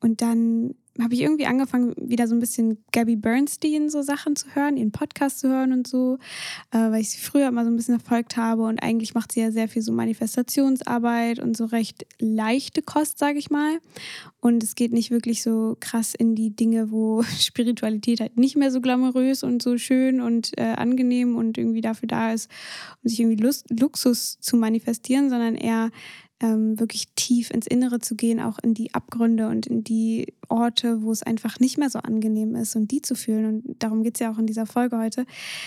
und 0.00 0.22
dann 0.22 0.74
habe 1.02 1.14
ich 1.14 1.20
irgendwie 1.20 1.46
angefangen, 1.46 1.94
wieder 1.96 2.26
so 2.26 2.34
ein 2.34 2.40
bisschen 2.40 2.84
Gabby 2.92 3.16
Bernstein 3.16 3.88
so 3.88 4.02
Sachen 4.02 4.36
zu 4.36 4.54
hören, 4.54 4.76
ihren 4.76 4.92
Podcast 4.92 5.40
zu 5.40 5.48
hören 5.48 5.72
und 5.72 5.86
so, 5.86 6.18
äh, 6.70 6.78
weil 6.78 7.00
ich 7.00 7.10
sie 7.10 7.20
früher 7.20 7.48
immer 7.48 7.64
so 7.64 7.70
ein 7.70 7.76
bisschen 7.76 7.98
verfolgt 7.98 8.36
habe 8.36 8.62
und 8.62 8.82
eigentlich 8.82 9.14
macht 9.14 9.32
sie 9.32 9.40
ja 9.40 9.50
sehr 9.50 9.68
viel 9.68 9.82
so 9.82 9.92
Manifestationsarbeit 9.92 11.38
und 11.38 11.56
so 11.56 11.66
recht 11.66 12.06
leichte 12.18 12.82
Kost, 12.82 13.18
sage 13.18 13.38
ich 13.38 13.50
mal. 13.50 13.78
Und 14.40 14.62
es 14.62 14.74
geht 14.74 14.92
nicht 14.92 15.10
wirklich 15.10 15.42
so 15.42 15.76
krass 15.80 16.14
in 16.14 16.34
die 16.34 16.54
Dinge, 16.54 16.90
wo 16.90 17.22
Spiritualität 17.38 18.20
halt 18.20 18.36
nicht 18.36 18.56
mehr 18.56 18.70
so 18.70 18.80
glamourös 18.80 19.42
und 19.42 19.62
so 19.62 19.78
schön 19.78 20.20
und 20.20 20.56
äh, 20.58 20.74
angenehm 20.76 21.36
und 21.36 21.58
irgendwie 21.58 21.82
dafür 21.82 22.08
da 22.08 22.32
ist, 22.32 22.50
um 23.02 23.08
sich 23.08 23.20
irgendwie 23.20 23.42
Lust, 23.42 23.66
Luxus 23.70 24.38
zu 24.40 24.56
manifestieren, 24.56 25.30
sondern 25.30 25.54
eher 25.54 25.90
ähm, 26.40 26.78
wirklich 26.80 27.08
tief 27.14 27.50
ins 27.50 27.66
Innere 27.66 27.98
zu 27.98 28.16
gehen, 28.16 28.40
auch 28.40 28.58
in 28.58 28.74
die 28.74 28.94
Abgründe 28.94 29.48
und 29.48 29.66
in 29.66 29.84
die 29.84 30.32
Orte, 30.48 31.02
wo 31.02 31.12
es 31.12 31.22
einfach 31.22 31.60
nicht 31.60 31.78
mehr 31.78 31.90
so 31.90 32.00
angenehm 32.00 32.54
ist 32.56 32.74
und 32.76 32.90
die 32.90 33.02
zu 33.02 33.14
fühlen. 33.14 33.44
Und 33.46 33.82
darum 33.82 34.02
geht 34.02 34.16
es 34.16 34.20
ja 34.20 34.32
auch 34.32 34.38
in 34.38 34.46
dieser 34.46 34.66
Folge 34.66 34.98
heute, 34.98 35.26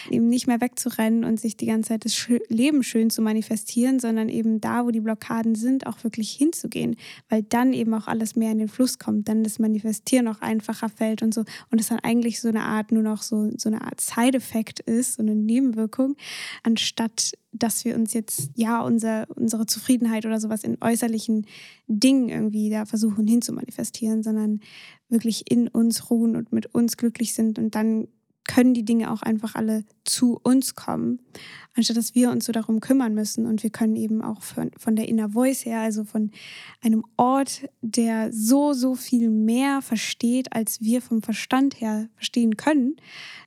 eben 0.09 0.27
nicht 0.27 0.47
mehr 0.47 0.61
wegzurennen 0.61 1.23
und 1.23 1.39
sich 1.39 1.55
die 1.57 1.67
ganze 1.67 1.89
Zeit 1.89 2.05
das 2.05 2.27
Leben 2.49 2.83
schön 2.83 3.09
zu 3.09 3.21
manifestieren, 3.21 3.99
sondern 3.99 4.29
eben 4.29 4.61
da, 4.61 4.85
wo 4.85 4.91
die 4.91 4.99
Blockaden 4.99 5.55
sind, 5.55 5.87
auch 5.87 6.03
wirklich 6.03 6.31
hinzugehen, 6.31 6.95
weil 7.29 7.43
dann 7.43 7.73
eben 7.73 7.93
auch 7.93 8.07
alles 8.07 8.35
mehr 8.35 8.51
in 8.51 8.57
den 8.57 8.67
Fluss 8.67 8.99
kommt, 8.99 9.29
dann 9.29 9.43
das 9.43 9.59
Manifestieren 9.59 10.27
auch 10.27 10.41
einfacher 10.41 10.89
fällt 10.89 11.21
und 11.21 11.33
so. 11.33 11.43
Und 11.71 11.79
es 11.79 11.87
dann 11.87 11.99
eigentlich 11.99 12.41
so 12.41 12.49
eine 12.49 12.63
Art, 12.63 12.91
nur 12.91 13.03
noch 13.03 13.21
so, 13.21 13.51
so 13.57 13.69
eine 13.69 13.81
Art 13.81 14.01
Side-Effekt 14.01 14.79
ist, 14.81 15.15
so 15.15 15.21
eine 15.21 15.35
Nebenwirkung, 15.35 16.15
anstatt 16.63 17.33
dass 17.53 17.85
wir 17.85 17.95
uns 17.95 18.13
jetzt 18.13 18.51
ja 18.55 18.81
unser, 18.81 19.27
unsere 19.35 19.65
Zufriedenheit 19.65 20.25
oder 20.25 20.39
sowas 20.39 20.63
in 20.63 20.77
äußerlichen 20.81 21.45
Dingen 21.87 22.29
irgendwie 22.29 22.69
da 22.69 22.85
versuchen 22.85 23.27
hinzumanifestieren, 23.27 24.23
sondern 24.23 24.59
wirklich 25.09 25.49
in 25.49 25.67
uns 25.67 26.09
ruhen 26.09 26.35
und 26.35 26.51
mit 26.51 26.73
uns 26.73 26.97
glücklich 26.97 27.33
sind 27.33 27.59
und 27.59 27.75
dann 27.75 28.07
können 28.47 28.73
die 28.73 28.83
Dinge 28.83 29.11
auch 29.11 29.21
einfach 29.21 29.55
alle 29.55 29.85
zu 30.03 30.39
uns 30.43 30.75
kommen, 30.75 31.19
anstatt 31.75 31.97
dass 31.97 32.13
wir 32.13 32.29
uns 32.29 32.45
so 32.45 32.51
darum 32.51 32.81
kümmern 32.81 33.13
müssen. 33.13 33.45
Und 33.45 33.63
wir 33.63 33.69
können 33.69 33.95
eben 33.95 34.21
auch 34.21 34.41
von, 34.41 34.71
von 34.77 34.95
der 34.95 35.07
Inner 35.07 35.29
Voice 35.29 35.65
her, 35.65 35.81
also 35.81 36.03
von 36.03 36.31
einem 36.81 37.05
Ort, 37.15 37.69
der 37.81 38.31
so, 38.33 38.73
so 38.73 38.95
viel 38.95 39.29
mehr 39.29 39.81
versteht, 39.81 40.53
als 40.53 40.81
wir 40.81 41.01
vom 41.01 41.21
Verstand 41.21 41.79
her 41.79 42.09
verstehen 42.15 42.57
können, 42.57 42.97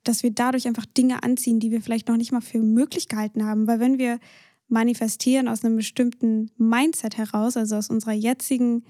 dass 0.03 0.23
wir 0.23 0.31
dadurch 0.31 0.67
einfach 0.67 0.85
Dinge 0.85 1.23
anziehen, 1.23 1.59
die 1.59 1.71
wir 1.71 1.81
vielleicht 1.81 2.07
noch 2.07 2.17
nicht 2.17 2.31
mal 2.31 2.41
für 2.41 2.59
möglich 2.59 3.07
gehalten 3.07 3.45
haben. 3.45 3.67
Weil 3.67 3.79
wenn 3.79 3.99
wir 3.99 4.19
manifestieren 4.67 5.47
aus 5.47 5.63
einem 5.63 5.77
bestimmten 5.77 6.51
Mindset 6.57 7.17
heraus, 7.17 7.55
also 7.55 7.75
aus 7.75 7.89
unserer 7.89 8.13
jetzigen 8.13 8.83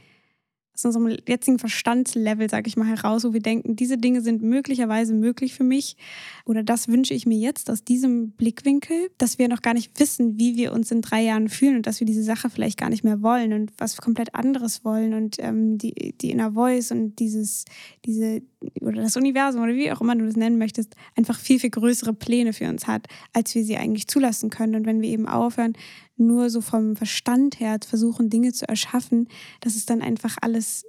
aus 0.77 0.85
unserem 0.85 1.17
jetzigen 1.27 1.57
Verstandslevel, 1.57 2.49
sage 2.49 2.67
ich 2.67 2.77
mal, 2.77 2.87
heraus, 2.87 3.23
wo 3.23 3.33
wir 3.33 3.41
denken, 3.41 3.75
diese 3.75 3.97
Dinge 3.97 4.21
sind 4.21 4.43
möglicherweise 4.43 5.13
möglich 5.13 5.55
für 5.55 5.63
mich 5.63 5.97
oder 6.45 6.61
das 6.61 6.87
wünsche 6.87 7.15
ich 7.15 7.25
mir 7.25 7.37
jetzt 7.37 7.71
aus 7.71 7.83
diesem 7.83 8.31
Blickwinkel, 8.31 9.09
dass 9.17 9.39
wir 9.39 9.47
noch 9.47 9.63
gar 9.63 9.73
nicht 9.73 9.99
wissen, 9.99 10.37
wie 10.37 10.55
wir 10.55 10.73
uns 10.73 10.91
in 10.91 11.01
drei 11.01 11.23
Jahren 11.23 11.49
fühlen 11.49 11.77
und 11.77 11.87
dass 11.87 11.99
wir 11.99 12.05
diese 12.05 12.23
Sache 12.23 12.51
vielleicht 12.51 12.77
gar 12.77 12.89
nicht 12.89 13.03
mehr 13.03 13.23
wollen 13.23 13.53
und 13.53 13.71
was 13.79 13.97
komplett 13.97 14.35
anderes 14.35 14.85
wollen 14.85 15.15
und 15.15 15.37
ähm, 15.39 15.79
die, 15.79 16.13
die 16.21 16.29
Inner 16.29 16.51
Voice 16.51 16.91
und 16.91 17.17
dieses, 17.17 17.65
diese 18.05 18.43
oder 18.81 19.01
das 19.01 19.17
Universum 19.17 19.63
oder 19.63 19.73
wie 19.73 19.91
auch 19.91 20.01
immer 20.01 20.15
du 20.15 20.25
das 20.25 20.35
nennen 20.35 20.57
möchtest, 20.57 20.95
einfach 21.15 21.39
viel, 21.39 21.59
viel 21.59 21.69
größere 21.69 22.13
Pläne 22.13 22.53
für 22.53 22.69
uns 22.69 22.87
hat, 22.87 23.07
als 23.33 23.53
wir 23.55 23.63
sie 23.63 23.77
eigentlich 23.77 24.07
zulassen 24.07 24.49
können. 24.49 24.75
Und 24.75 24.85
wenn 24.85 25.01
wir 25.01 25.09
eben 25.09 25.27
aufhören, 25.27 25.73
nur 26.17 26.49
so 26.49 26.61
vom 26.61 26.95
Verstand 26.95 27.59
her 27.59 27.79
versuchen, 27.85 28.29
Dinge 28.29 28.53
zu 28.53 28.67
erschaffen, 28.67 29.27
dass 29.61 29.75
es 29.75 29.85
dann 29.85 30.01
einfach 30.01 30.37
alles 30.41 30.85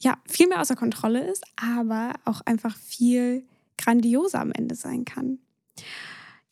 ja 0.00 0.18
viel 0.26 0.48
mehr 0.48 0.60
außer 0.60 0.76
Kontrolle 0.76 1.28
ist, 1.30 1.44
aber 1.56 2.14
auch 2.24 2.40
einfach 2.42 2.76
viel 2.76 3.44
grandioser 3.78 4.40
am 4.40 4.52
Ende 4.52 4.74
sein 4.74 5.04
kann. 5.04 5.38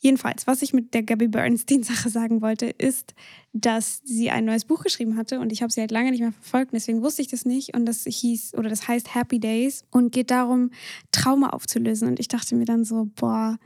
Jedenfalls, 0.02 0.48
was 0.48 0.62
ich 0.62 0.72
mit 0.72 0.94
der 0.94 1.04
Gabby 1.04 1.28
Bernstein-Sache 1.28 2.10
sagen 2.10 2.42
wollte, 2.42 2.66
ist, 2.66 3.14
dass 3.52 4.02
sie 4.04 4.30
ein 4.30 4.44
neues 4.44 4.64
Buch 4.64 4.82
geschrieben 4.82 5.16
hatte 5.16 5.38
und 5.38 5.52
ich 5.52 5.62
habe 5.62 5.72
sie 5.72 5.80
halt 5.80 5.92
lange 5.92 6.10
nicht 6.10 6.20
mehr 6.20 6.32
verfolgt, 6.32 6.72
deswegen 6.72 7.02
wusste 7.02 7.22
ich 7.22 7.28
das 7.28 7.44
nicht. 7.44 7.74
Und 7.76 7.86
das 7.86 8.02
hieß, 8.04 8.54
oder 8.54 8.68
das 8.68 8.88
heißt 8.88 9.14
Happy 9.14 9.38
Days 9.38 9.84
und 9.92 10.10
geht 10.10 10.32
darum, 10.32 10.70
Trauma 11.12 11.50
aufzulösen. 11.50 12.08
Und 12.08 12.18
ich 12.18 12.26
dachte 12.26 12.56
mir 12.56 12.64
dann 12.64 12.84
so, 12.84 13.10
boah, 13.14 13.58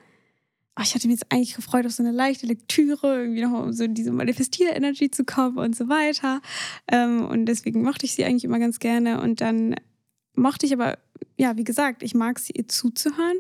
oh, 0.78 0.82
ich 0.82 0.94
hatte 0.94 1.08
mich 1.08 1.18
jetzt 1.20 1.32
eigentlich 1.32 1.54
gefreut 1.54 1.86
auf 1.86 1.92
so 1.92 2.02
eine 2.02 2.12
leichte 2.12 2.46
Lektüre, 2.46 3.20
irgendwie 3.20 3.42
noch 3.42 3.62
um 3.62 3.72
so 3.72 3.84
in 3.84 3.94
diese 3.94 4.12
Manifestier-Energy 4.12 5.10
zu 5.10 5.24
kommen 5.24 5.58
und 5.58 5.74
so 5.74 5.88
weiter. 5.88 6.40
Ähm, 6.88 7.24
und 7.24 7.46
deswegen 7.46 7.82
mochte 7.82 8.04
ich 8.04 8.14
sie 8.14 8.24
eigentlich 8.24 8.44
immer 8.44 8.58
ganz 8.58 8.78
gerne. 8.78 9.20
Und 9.20 9.40
dann 9.40 9.76
mochte 10.34 10.66
ich 10.66 10.72
aber, 10.72 10.98
ja, 11.36 11.56
wie 11.56 11.64
gesagt, 11.64 12.02
ich 12.02 12.14
mag 12.14 12.38
sie 12.38 12.52
ihr 12.52 12.68
zuzuhören. 12.68 13.38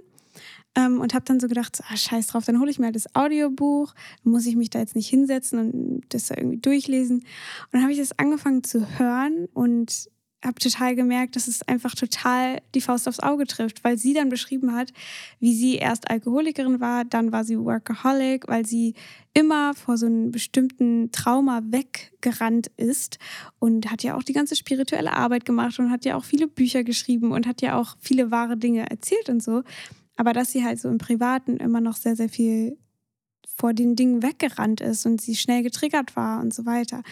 Ähm, 0.74 1.00
und 1.00 1.14
habe 1.14 1.24
dann 1.24 1.40
so 1.40 1.48
gedacht, 1.48 1.80
ah, 1.88 1.96
scheiß 1.96 2.26
drauf, 2.26 2.44
dann 2.44 2.60
hole 2.60 2.70
ich 2.70 2.78
mir 2.78 2.86
halt 2.86 2.96
das 2.96 3.14
Audiobuch, 3.14 3.94
muss 4.24 4.44
ich 4.44 4.56
mich 4.56 4.68
da 4.68 4.78
jetzt 4.78 4.94
nicht 4.94 5.08
hinsetzen 5.08 5.58
und 5.58 6.02
das 6.10 6.26
da 6.26 6.36
irgendwie 6.36 6.58
durchlesen. 6.58 7.20
Und 7.20 7.24
dann 7.72 7.82
habe 7.82 7.92
ich 7.92 7.98
das 7.98 8.18
angefangen 8.18 8.62
zu 8.62 8.98
hören 8.98 9.48
und 9.54 10.10
habe 10.46 10.58
total 10.60 10.94
gemerkt, 10.94 11.36
dass 11.36 11.48
es 11.48 11.62
einfach 11.62 11.94
total 11.94 12.60
die 12.74 12.80
Faust 12.80 13.08
aufs 13.08 13.20
Auge 13.20 13.46
trifft, 13.46 13.84
weil 13.84 13.98
sie 13.98 14.14
dann 14.14 14.28
beschrieben 14.28 14.74
hat, 14.74 14.92
wie 15.40 15.54
sie 15.54 15.76
erst 15.76 16.10
Alkoholikerin 16.10 16.80
war, 16.80 17.04
dann 17.04 17.32
war 17.32 17.44
sie 17.44 17.58
Workaholic, 17.58 18.48
weil 18.48 18.64
sie 18.64 18.94
immer 19.34 19.74
vor 19.74 19.98
so 19.98 20.06
einem 20.06 20.30
bestimmten 20.30 21.10
Trauma 21.12 21.60
weggerannt 21.64 22.68
ist 22.76 23.18
und 23.58 23.90
hat 23.90 24.02
ja 24.02 24.16
auch 24.16 24.22
die 24.22 24.32
ganze 24.32 24.56
spirituelle 24.56 25.12
Arbeit 25.12 25.44
gemacht 25.44 25.78
und 25.78 25.90
hat 25.90 26.04
ja 26.04 26.16
auch 26.16 26.24
viele 26.24 26.46
Bücher 26.46 26.84
geschrieben 26.84 27.32
und 27.32 27.46
hat 27.46 27.60
ja 27.60 27.78
auch 27.78 27.96
viele 28.00 28.30
wahre 28.30 28.56
Dinge 28.56 28.88
erzählt 28.88 29.28
und 29.28 29.42
so. 29.42 29.62
Aber 30.16 30.32
dass 30.32 30.52
sie 30.52 30.64
halt 30.64 30.80
so 30.80 30.88
im 30.88 30.98
Privaten 30.98 31.58
immer 31.58 31.82
noch 31.82 31.96
sehr, 31.96 32.16
sehr 32.16 32.30
viel 32.30 32.78
vor 33.56 33.72
den 33.72 33.96
Dingen 33.96 34.22
weggerannt 34.22 34.80
ist 34.80 35.06
und 35.06 35.20
sie 35.20 35.34
schnell 35.34 35.62
getriggert 35.62 36.14
war 36.14 36.40
und 36.40 36.52
so 36.52 36.66
weiter. 36.66 37.02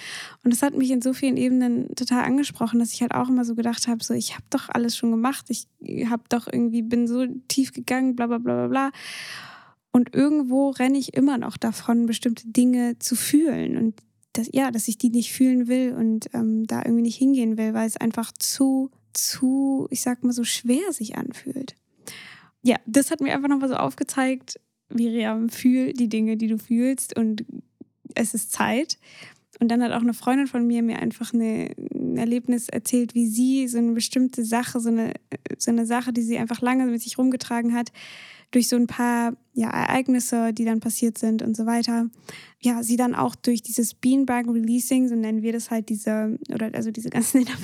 Und 0.45 0.53
das 0.53 0.63
hat 0.63 0.77
mich 0.77 0.91
in 0.91 1.01
so 1.01 1.13
vielen 1.13 1.37
Ebenen 1.37 1.95
total 1.95 2.25
angesprochen, 2.25 2.79
dass 2.79 2.93
ich 2.93 3.01
halt 3.01 3.15
auch 3.15 3.29
immer 3.29 3.45
so 3.45 3.55
gedacht 3.55 3.89
habe, 3.89 4.05
so 4.05 4.15
ich 4.15 4.35
habe 4.35 4.45
doch 4.51 4.69
alles 4.69 4.97
schon 4.97 5.11
gemacht, 5.11 5.47
ich 5.49 5.67
habe 6.09 6.25
doch 6.29 6.47
irgendwie 6.47 6.83
bin 6.83 7.07
so 7.07 7.27
tief 7.49 7.73
gegangen, 7.73 8.15
bla 8.15 8.27
bla 8.27 8.39
bla 8.39 8.55
bla 8.55 8.69
bla. 8.69 8.91
Und 9.91 10.15
irgendwo 10.15 10.71
renne 10.71 10.99
ich 10.99 11.15
immer 11.15 11.39
noch 11.39 11.57
davon, 11.57 12.07
bestimmte 12.07 12.49
Dinge 12.49 12.99
zu 12.99 13.15
fühlen 13.15 13.77
und 13.77 13.95
dass, 14.33 14.49
ja, 14.53 14.73
dass 14.73 14.89
ich 14.89 14.99
die 14.99 15.11
nicht 15.11 15.33
fühlen 15.33 15.69
will 15.69 15.95
und 15.95 16.29
ähm, 16.35 16.67
da 16.67 16.81
irgendwie 16.85 17.03
nicht 17.03 17.17
hingehen 17.17 17.57
will, 17.57 17.73
weil 17.73 17.87
es 17.87 17.97
einfach 17.97 18.33
zu, 18.33 18.91
zu, 19.13 19.87
ich 19.91 20.03
sag 20.03 20.25
mal 20.25 20.33
so 20.33 20.43
schwer 20.43 20.93
sich 20.93 21.17
anfühlt 21.17 21.77
ja, 22.65 22.77
das 22.87 23.11
hat 23.11 23.21
mir 23.21 23.35
einfach 23.35 23.49
nochmal 23.49 23.69
so 23.69 23.77
aufgezeigt, 23.77 24.59
Miriam, 24.89 25.49
fühl 25.49 25.93
die 25.93 26.09
Dinge, 26.09 26.37
die 26.37 26.49
du 26.49 26.59
fühlst 26.59 27.17
und 27.17 27.45
es 28.15 28.35
ist 28.35 28.53
Zeit. 28.53 28.99
Und 29.61 29.69
dann 29.69 29.83
hat 29.83 29.93
auch 29.93 30.01
eine 30.01 30.15
Freundin 30.15 30.47
von 30.47 30.67
mir 30.67 30.83
mir 30.83 30.99
einfach 30.99 31.33
eine, 31.33 31.71
ein 31.95 32.17
Erlebnis 32.17 32.69
erzählt, 32.69 33.15
wie 33.15 33.27
sie 33.27 33.69
so 33.69 33.79
eine 33.79 33.93
bestimmte 33.93 34.45
Sache, 34.45 34.81
so 34.81 34.89
eine, 34.89 35.15
so 35.59 35.71
eine 35.71 35.87
Sache, 35.87 36.13
die 36.13 36.23
sie 36.23 36.39
einfach 36.39 36.61
lange 36.61 36.87
mit 36.87 37.01
sich 37.01 37.19
rumgetragen 37.19 37.73
hat, 37.73 37.93
durch 38.55 38.69
so 38.69 38.77
ein 38.77 38.87
paar 38.87 39.37
ja, 39.53 39.71
Ereignisse, 39.71 40.53
die 40.53 40.65
dann 40.65 40.81
passiert 40.81 41.19
sind 41.19 41.43
und 41.43 41.57
so 41.57 41.67
weiter, 41.67 42.09
ja, 42.61 42.83
sie 42.83 42.97
dann 42.97 43.15
auch 43.15 43.35
durch 43.35 43.63
dieses 43.63 43.95
Beanbag 43.95 44.49
Releasing, 44.49 45.09
so 45.09 45.15
nennen 45.15 45.43
wir 45.43 45.53
das 45.53 45.71
halt 45.71 45.89
diese, 45.89 46.39
oder 46.53 46.71
also 46.73 46.91
diese 46.91 47.11
ganzen 47.11 47.41
Inner 47.43 47.57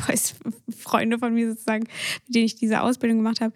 Freunde 0.77 1.19
von 1.19 1.35
mir 1.35 1.49
sozusagen, 1.49 1.85
mit 2.27 2.35
denen 2.35 2.45
ich 2.45 2.55
diese 2.57 2.83
Ausbildung 2.83 3.19
gemacht 3.19 3.41
habe, 3.41 3.55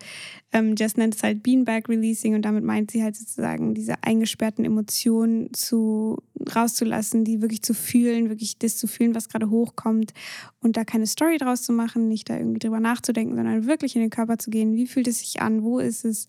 ähm, 0.52 0.74
Jess 0.76 0.96
nennt 0.96 1.14
es 1.14 1.22
halt 1.22 1.42
Beanbag 1.42 1.88
Releasing 1.88 2.34
und 2.34 2.42
damit 2.42 2.64
meint 2.64 2.90
sie 2.90 3.02
halt 3.02 3.16
sozusagen 3.16 3.74
diese 3.74 4.02
eingesperrten 4.02 4.64
Emotionen 4.64 5.52
zu 5.52 6.18
rauszulassen, 6.54 7.24
die 7.24 7.40
wirklich 7.40 7.62
zu 7.62 7.74
fühlen, 7.74 8.30
wirklich 8.30 8.58
das 8.58 8.76
zu 8.76 8.86
fühlen, 8.86 9.14
was 9.14 9.28
gerade 9.28 9.50
hochkommt 9.50 10.12
und 10.60 10.76
da 10.76 10.84
keine 10.84 11.06
Story 11.06 11.38
draus 11.38 11.62
zu 11.62 11.72
machen, 11.72 12.08
nicht 12.08 12.30
da 12.30 12.36
irgendwie 12.36 12.60
drüber 12.60 12.80
nachzudenken, 12.80 13.36
sondern 13.36 13.66
wirklich 13.66 13.96
in 13.96 14.02
den 14.02 14.10
Körper 14.10 14.38
zu 14.38 14.50
gehen. 14.50 14.74
Wie 14.74 14.86
fühlt 14.86 15.08
es 15.08 15.20
sich 15.20 15.40
an? 15.40 15.62
Wo 15.62 15.78
ist 15.78 16.04
es? 16.04 16.28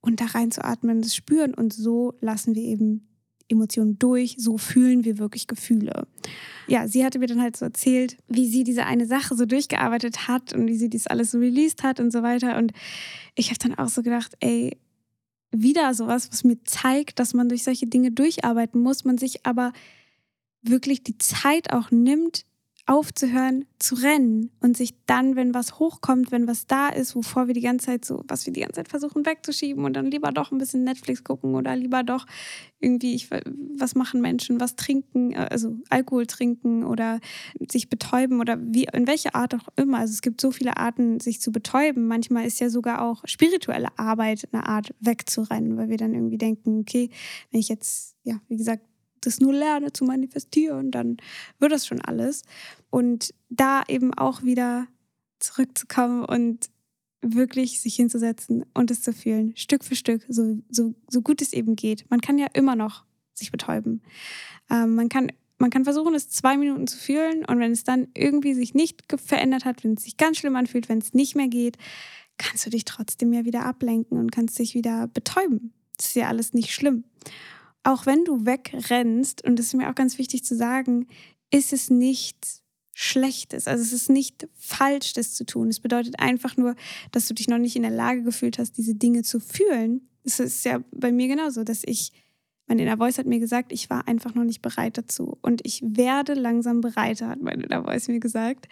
Und 0.00 0.20
da 0.20 0.26
reinzuatmen, 0.26 1.02
das 1.02 1.14
spüren 1.14 1.54
und 1.54 1.72
so 1.72 2.14
lassen 2.20 2.54
wir 2.54 2.62
eben 2.62 3.08
Emotionen 3.48 3.98
durch, 3.98 4.36
so 4.38 4.58
fühlen 4.58 5.04
wir 5.04 5.18
wirklich 5.18 5.46
Gefühle. 5.46 6.06
Ja, 6.66 6.86
sie 6.86 7.04
hatte 7.04 7.18
mir 7.18 7.26
dann 7.26 7.40
halt 7.40 7.56
so 7.56 7.64
erzählt, 7.64 8.18
wie 8.28 8.46
sie 8.46 8.62
diese 8.62 8.84
eine 8.84 9.06
Sache 9.06 9.34
so 9.34 9.46
durchgearbeitet 9.46 10.28
hat 10.28 10.52
und 10.52 10.66
wie 10.66 10.76
sie 10.76 10.90
das 10.90 11.06
alles 11.06 11.30
so 11.30 11.38
released 11.38 11.82
hat 11.82 11.98
und 11.98 12.12
so 12.12 12.22
weiter. 12.22 12.58
Und 12.58 12.72
ich 13.34 13.48
habe 13.48 13.58
dann 13.58 13.78
auch 13.78 13.88
so 13.88 14.02
gedacht, 14.02 14.34
ey, 14.40 14.76
wieder 15.50 15.94
sowas, 15.94 16.30
was 16.30 16.44
mir 16.44 16.62
zeigt, 16.64 17.18
dass 17.18 17.32
man 17.32 17.48
durch 17.48 17.64
solche 17.64 17.86
Dinge 17.86 18.12
durcharbeiten 18.12 18.82
muss, 18.82 19.04
man 19.04 19.16
sich 19.16 19.46
aber 19.46 19.72
wirklich 20.62 21.02
die 21.02 21.16
Zeit 21.16 21.72
auch 21.72 21.90
nimmt, 21.90 22.44
aufzuhören 22.88 23.66
zu 23.78 23.96
rennen 23.96 24.50
und 24.60 24.74
sich 24.74 24.94
dann, 25.04 25.36
wenn 25.36 25.52
was 25.52 25.78
hochkommt, 25.78 26.32
wenn 26.32 26.48
was 26.48 26.66
da 26.66 26.88
ist, 26.88 27.14
wovor 27.14 27.46
wir 27.46 27.52
die 27.52 27.60
ganze 27.60 27.86
Zeit 27.86 28.04
so, 28.06 28.24
was 28.26 28.46
wir 28.46 28.52
die 28.54 28.60
ganze 28.60 28.76
Zeit 28.76 28.88
versuchen 28.88 29.26
wegzuschieben 29.26 29.84
und 29.84 29.92
dann 29.92 30.10
lieber 30.10 30.32
doch 30.32 30.52
ein 30.52 30.58
bisschen 30.58 30.84
Netflix 30.84 31.22
gucken 31.22 31.54
oder 31.54 31.76
lieber 31.76 32.02
doch 32.02 32.24
irgendwie, 32.80 33.14
ich, 33.14 33.28
was 33.76 33.94
machen 33.94 34.22
Menschen, 34.22 34.58
was 34.58 34.74
trinken, 34.74 35.36
also 35.36 35.76
Alkohol 35.90 36.26
trinken 36.26 36.82
oder 36.82 37.20
sich 37.70 37.90
betäuben 37.90 38.40
oder 38.40 38.58
wie, 38.58 38.88
in 38.90 39.06
welcher 39.06 39.34
Art 39.34 39.54
auch 39.54 39.68
immer. 39.76 39.98
Also 39.98 40.14
es 40.14 40.22
gibt 40.22 40.40
so 40.40 40.50
viele 40.50 40.78
Arten, 40.78 41.20
sich 41.20 41.42
zu 41.42 41.52
betäuben. 41.52 42.06
Manchmal 42.06 42.46
ist 42.46 42.58
ja 42.58 42.70
sogar 42.70 43.02
auch 43.02 43.22
spirituelle 43.26 43.88
Arbeit 43.98 44.48
eine 44.50 44.66
Art 44.66 44.94
wegzurennen, 45.00 45.76
weil 45.76 45.90
wir 45.90 45.98
dann 45.98 46.14
irgendwie 46.14 46.38
denken, 46.38 46.80
okay, 46.80 47.10
wenn 47.50 47.60
ich 47.60 47.68
jetzt, 47.68 48.16
ja, 48.24 48.40
wie 48.48 48.56
gesagt, 48.56 48.82
das 49.20 49.40
nur 49.40 49.52
lerne 49.52 49.92
zu 49.92 50.04
manifestieren, 50.04 50.90
dann 50.90 51.16
wird 51.58 51.72
das 51.72 51.86
schon 51.86 52.00
alles. 52.00 52.42
Und 52.90 53.34
da 53.48 53.82
eben 53.88 54.14
auch 54.14 54.42
wieder 54.42 54.86
zurückzukommen 55.38 56.24
und 56.24 56.70
wirklich 57.20 57.80
sich 57.80 57.96
hinzusetzen 57.96 58.64
und 58.74 58.90
es 58.90 59.02
zu 59.02 59.12
fühlen, 59.12 59.56
Stück 59.56 59.84
für 59.84 59.96
Stück, 59.96 60.24
so, 60.28 60.58
so, 60.68 60.94
so 61.08 61.20
gut 61.20 61.42
es 61.42 61.52
eben 61.52 61.76
geht. 61.76 62.08
Man 62.10 62.20
kann 62.20 62.38
ja 62.38 62.46
immer 62.52 62.76
noch 62.76 63.04
sich 63.34 63.50
betäuben. 63.50 64.02
Ähm, 64.70 64.94
man, 64.94 65.08
kann, 65.08 65.32
man 65.58 65.70
kann 65.70 65.84
versuchen, 65.84 66.14
es 66.14 66.28
zwei 66.28 66.56
Minuten 66.56 66.86
zu 66.86 66.96
fühlen 66.96 67.44
und 67.44 67.58
wenn 67.58 67.72
es 67.72 67.84
dann 67.84 68.08
irgendwie 68.14 68.54
sich 68.54 68.74
nicht 68.74 69.04
verändert 69.16 69.64
hat, 69.64 69.82
wenn 69.82 69.94
es 69.94 70.04
sich 70.04 70.16
ganz 70.16 70.38
schlimm 70.38 70.56
anfühlt, 70.56 70.88
wenn 70.88 70.98
es 70.98 71.14
nicht 71.14 71.34
mehr 71.34 71.48
geht, 71.48 71.76
kannst 72.36 72.64
du 72.66 72.70
dich 72.70 72.84
trotzdem 72.84 73.32
ja 73.32 73.44
wieder 73.44 73.64
ablenken 73.64 74.18
und 74.18 74.30
kannst 74.30 74.58
dich 74.58 74.74
wieder 74.74 75.08
betäuben. 75.08 75.72
Das 75.96 76.06
ist 76.06 76.14
ja 76.14 76.28
alles 76.28 76.54
nicht 76.54 76.72
schlimm 76.72 77.04
auch 77.88 78.04
wenn 78.04 78.24
du 78.24 78.44
wegrennst, 78.44 79.42
und 79.46 79.58
das 79.58 79.66
ist 79.66 79.74
mir 79.74 79.88
auch 79.88 79.94
ganz 79.94 80.18
wichtig 80.18 80.44
zu 80.44 80.54
sagen, 80.54 81.06
ist 81.50 81.72
es 81.72 81.88
nichts 81.88 82.62
Schlechtes. 82.92 83.66
Also 83.66 83.82
es 83.82 83.94
ist 83.94 84.10
nicht 84.10 84.46
falsch, 84.56 85.14
das 85.14 85.32
zu 85.34 85.46
tun. 85.46 85.68
Es 85.68 85.80
bedeutet 85.80 86.18
einfach 86.20 86.58
nur, 86.58 86.74
dass 87.12 87.28
du 87.28 87.34
dich 87.34 87.48
noch 87.48 87.56
nicht 87.56 87.76
in 87.76 87.82
der 87.82 87.90
Lage 87.90 88.22
gefühlt 88.22 88.58
hast, 88.58 88.76
diese 88.76 88.94
Dinge 88.94 89.22
zu 89.22 89.40
fühlen. 89.40 90.06
Es 90.22 90.38
ist 90.38 90.66
ja 90.66 90.82
bei 90.90 91.12
mir 91.12 91.28
genauso, 91.28 91.64
dass 91.64 91.82
ich 91.86 92.12
mein 92.68 92.78
Inner 92.78 92.98
Voice 92.98 93.18
hat 93.18 93.26
mir 93.26 93.40
gesagt, 93.40 93.72
ich 93.72 93.88
war 93.90 94.06
einfach 94.06 94.34
noch 94.34 94.44
nicht 94.44 94.62
bereit 94.62 94.98
dazu. 94.98 95.38
Und 95.42 95.62
ich 95.64 95.82
werde 95.82 96.34
langsam 96.34 96.80
bereiter, 96.80 97.28
hat 97.28 97.40
mein 97.40 97.60
Inner 97.60 97.84
Voice 97.84 98.08
mir 98.08 98.20
gesagt. 98.20 98.68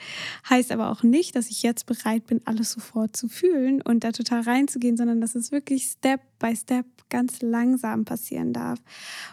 Heißt 0.48 0.70
aber 0.70 0.90
auch 0.90 1.02
nicht, 1.02 1.34
dass 1.34 1.50
ich 1.50 1.62
jetzt 1.62 1.86
bereit 1.86 2.26
bin, 2.26 2.42
alles 2.44 2.72
sofort 2.72 3.16
zu 3.16 3.28
fühlen 3.28 3.80
und 3.80 4.04
da 4.04 4.12
total 4.12 4.42
reinzugehen, 4.42 4.96
sondern 4.96 5.20
dass 5.20 5.34
es 5.34 5.50
wirklich 5.50 5.84
Step 5.84 6.20
by 6.38 6.54
Step 6.54 6.86
ganz 7.08 7.40
langsam 7.40 8.04
passieren 8.04 8.52
darf. 8.52 8.78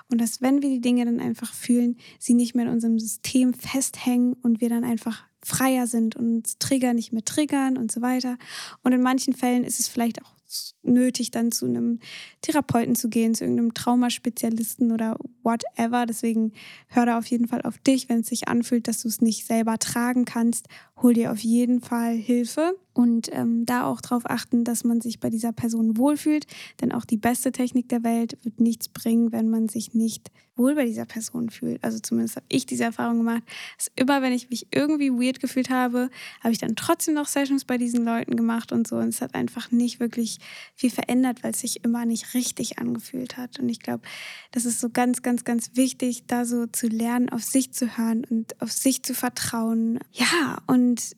Und 0.10 0.22
dass, 0.22 0.41
wenn 0.41 0.62
wir 0.62 0.70
die 0.70 0.82
Dinge 0.82 1.05
dann 1.05 1.20
einfach 1.20 1.53
fühlen, 1.53 1.98
sie 2.20 2.34
nicht 2.34 2.55
mehr 2.55 2.65
in 2.65 2.72
unserem 2.72 3.00
System 3.00 3.53
festhängen 3.53 4.34
und 4.34 4.62
wir 4.62 4.70
dann 4.70 4.84
einfach 4.84 5.25
freier 5.43 5.88
sind 5.88 6.15
und 6.15 6.38
uns 6.38 6.58
Trigger 6.58 6.93
nicht 6.93 7.12
mehr 7.12 7.25
triggern 7.25 7.77
und 7.77 7.91
so 7.91 8.01
weiter. 8.01 8.38
Und 8.82 8.93
in 8.93 9.01
manchen 9.01 9.34
Fällen 9.34 9.63
ist 9.63 9.79
es 9.79 9.88
vielleicht 9.88 10.22
auch 10.24 10.34
nötig, 10.83 11.31
dann 11.31 11.51
zu 11.51 11.65
einem 11.65 12.00
Therapeuten 12.41 12.95
zu 12.95 13.10
gehen, 13.10 13.36
zu 13.36 13.43
irgendeinem 13.43 13.74
Traumaspezialisten 13.74 14.91
oder 14.91 15.17
whatever. 15.43 16.05
Deswegen 16.05 16.53
hör 16.88 17.05
da 17.05 17.17
auf 17.17 17.25
jeden 17.25 17.48
Fall 17.48 17.62
auf 17.62 17.77
dich. 17.79 18.10
Wenn 18.10 18.22
es 18.22 18.27
sich 18.27 18.48
anfühlt, 18.48 18.88
dass 18.88 19.01
du 19.01 19.07
es 19.07 19.22
nicht 19.22 19.45
selber 19.45 19.77
tragen 19.79 20.25
kannst, 20.25 20.67
hol 21.01 21.13
dir 21.13 21.31
auf 21.31 21.39
jeden 21.39 21.81
Fall 21.81 22.15
Hilfe 22.15 22.75
und 22.93 23.29
ähm, 23.31 23.65
da 23.65 23.85
auch 23.85 24.01
darauf 24.01 24.29
achten, 24.29 24.63
dass 24.63 24.83
man 24.83 25.01
sich 25.01 25.19
bei 25.19 25.29
dieser 25.29 25.51
Person 25.51 25.97
wohlfühlt. 25.97 26.45
Denn 26.81 26.91
auch 26.91 27.05
die 27.05 27.17
beste 27.17 27.51
Technik 27.51 27.89
der 27.89 28.03
Welt 28.03 28.38
wird 28.43 28.59
nichts 28.59 28.88
bringen, 28.88 29.31
wenn 29.31 29.50
man 29.50 29.67
sich 29.67 29.93
nicht 29.93 30.31
wohl 30.55 30.75
bei 30.75 30.85
dieser 30.85 31.05
Person 31.05 31.50
fühlt. 31.50 31.83
Also 31.83 32.00
zumindest 32.00 32.35
habe 32.35 32.45
ich 32.50 32.65
diese 32.65 32.83
Erfahrung 32.83 33.17
gemacht, 33.17 33.43
dass 33.77 33.91
immer, 33.95 34.21
wenn 34.21 34.33
ich 34.33 34.51
mich 34.51 34.67
irgendwie 34.71 35.09
weird 35.12 35.39
gefühlt 35.39 35.69
habe, 35.69 36.09
habe 36.41 36.51
ich 36.51 36.59
dann 36.59 36.75
trotzdem 36.75 37.15
noch 37.15 37.27
Sessions 37.27 37.65
bei 37.65 37.77
diesen 37.77 38.05
Leuten 38.05 38.35
gemacht 38.35 38.71
und 38.71 38.88
so. 38.88 38.97
Und 38.97 39.07
es 39.09 39.21
hat 39.21 39.33
einfach 39.33 39.71
nicht 39.71 40.00
wirklich 40.00 40.38
viel 40.75 40.91
verändert, 40.91 41.43
weil 41.43 41.51
es 41.51 41.62
sich 41.62 41.83
immer 41.83 42.05
nicht 42.05 42.35
richtig 42.35 42.77
angefühlt 42.77 43.38
hat. 43.38 43.60
Und 43.60 43.69
ich 43.69 43.79
glaube, 43.79 44.03
das 44.51 44.65
ist 44.65 44.79
so 44.79 44.89
ganz, 44.89 45.23
ganz, 45.23 45.43
ganz 45.43 45.71
wichtig, 45.73 46.25
da 46.27 46.45
so 46.45 46.67
zu 46.67 46.88
lernen, 46.88 47.29
auf 47.29 47.43
sich 47.43 47.73
zu 47.73 47.97
hören 47.97 48.23
und 48.29 48.62
auf 48.62 48.71
sich 48.71 49.01
zu 49.01 49.15
vertrauen. 49.15 49.99
Ja, 50.12 50.60
und 50.67 51.15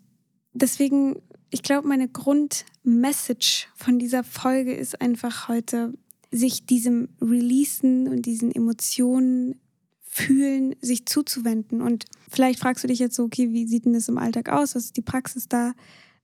deswegen 0.53 1.21
ich 1.49 1.63
glaube, 1.63 1.87
meine 1.87 2.07
Grundmessage 2.07 3.67
von 3.75 3.99
dieser 3.99 4.23
Folge 4.23 4.73
ist 4.73 5.01
einfach 5.01 5.47
heute, 5.47 5.93
sich 6.31 6.65
diesem 6.65 7.09
Releasen 7.21 8.07
und 8.07 8.25
diesen 8.25 8.51
Emotionen 8.51 9.59
fühlen, 10.01 10.75
sich 10.81 11.05
zuzuwenden. 11.05 11.81
Und 11.81 12.05
vielleicht 12.29 12.59
fragst 12.59 12.83
du 12.83 12.87
dich 12.87 12.99
jetzt 12.99 13.15
so, 13.15 13.23
okay, 13.23 13.51
wie 13.51 13.67
sieht 13.67 13.85
denn 13.85 13.93
das 13.93 14.07
im 14.07 14.17
Alltag 14.17 14.49
aus? 14.49 14.75
Was 14.75 14.85
ist 14.85 14.97
die 14.97 15.01
Praxis 15.01 15.47
da? 15.47 15.73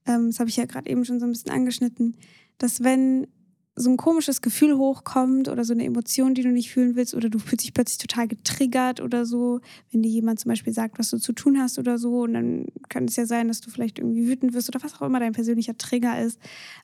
Ähm, 0.06 0.28
das 0.28 0.40
habe 0.40 0.50
ich 0.50 0.58
ja 0.58 0.66
gerade 0.66 0.90
eben 0.90 1.06
schon 1.06 1.20
so 1.20 1.26
ein 1.26 1.32
bisschen 1.32 1.52
angeschnitten, 1.52 2.16
dass 2.58 2.84
wenn 2.84 3.28
so 3.76 3.90
ein 3.90 3.98
komisches 3.98 4.42
Gefühl 4.42 4.78
hochkommt 4.78 5.48
oder 5.48 5.64
so 5.64 5.74
eine 5.74 5.86
Emotion, 5.86 6.34
die 6.34 6.44
du 6.44 6.50
nicht 6.50 6.72
fühlen 6.72 6.96
willst 6.96 7.16
oder 7.16 7.30
du 7.30 7.40
fühlst 7.40 7.64
dich 7.64 7.74
plötzlich 7.74 8.00
total 8.00 8.28
getriggert 8.28 9.00
oder 9.00 9.26
so, 9.26 9.62
wenn 9.92 10.04
dir 10.04 10.10
jemand 10.10 10.42
zum 10.42 10.50
Beispiel 10.50 10.74
sagt, 10.74 11.00
was 11.00 11.10
du 11.10 11.18
zu 11.18 11.32
tun 11.32 11.58
hast 11.58 11.80
oder 11.80 11.98
so 11.98 12.24
und 12.24 12.34
dann 12.34 12.66
kann 12.90 13.06
es 13.06 13.16
ja 13.16 13.26
sein, 13.26 13.48
dass 13.48 13.62
du 13.62 13.70
vielleicht 13.70 14.00
irgendwie 14.00 14.28
wütend 14.28 14.54
wirst 14.54 14.68
oder 14.68 14.84
was 14.84 14.96
auch 14.96 15.02
immer 15.04 15.22
dein 15.22 15.32
persönlicher 15.32 15.78
Trigger 15.78 16.22
ist, 16.22 16.38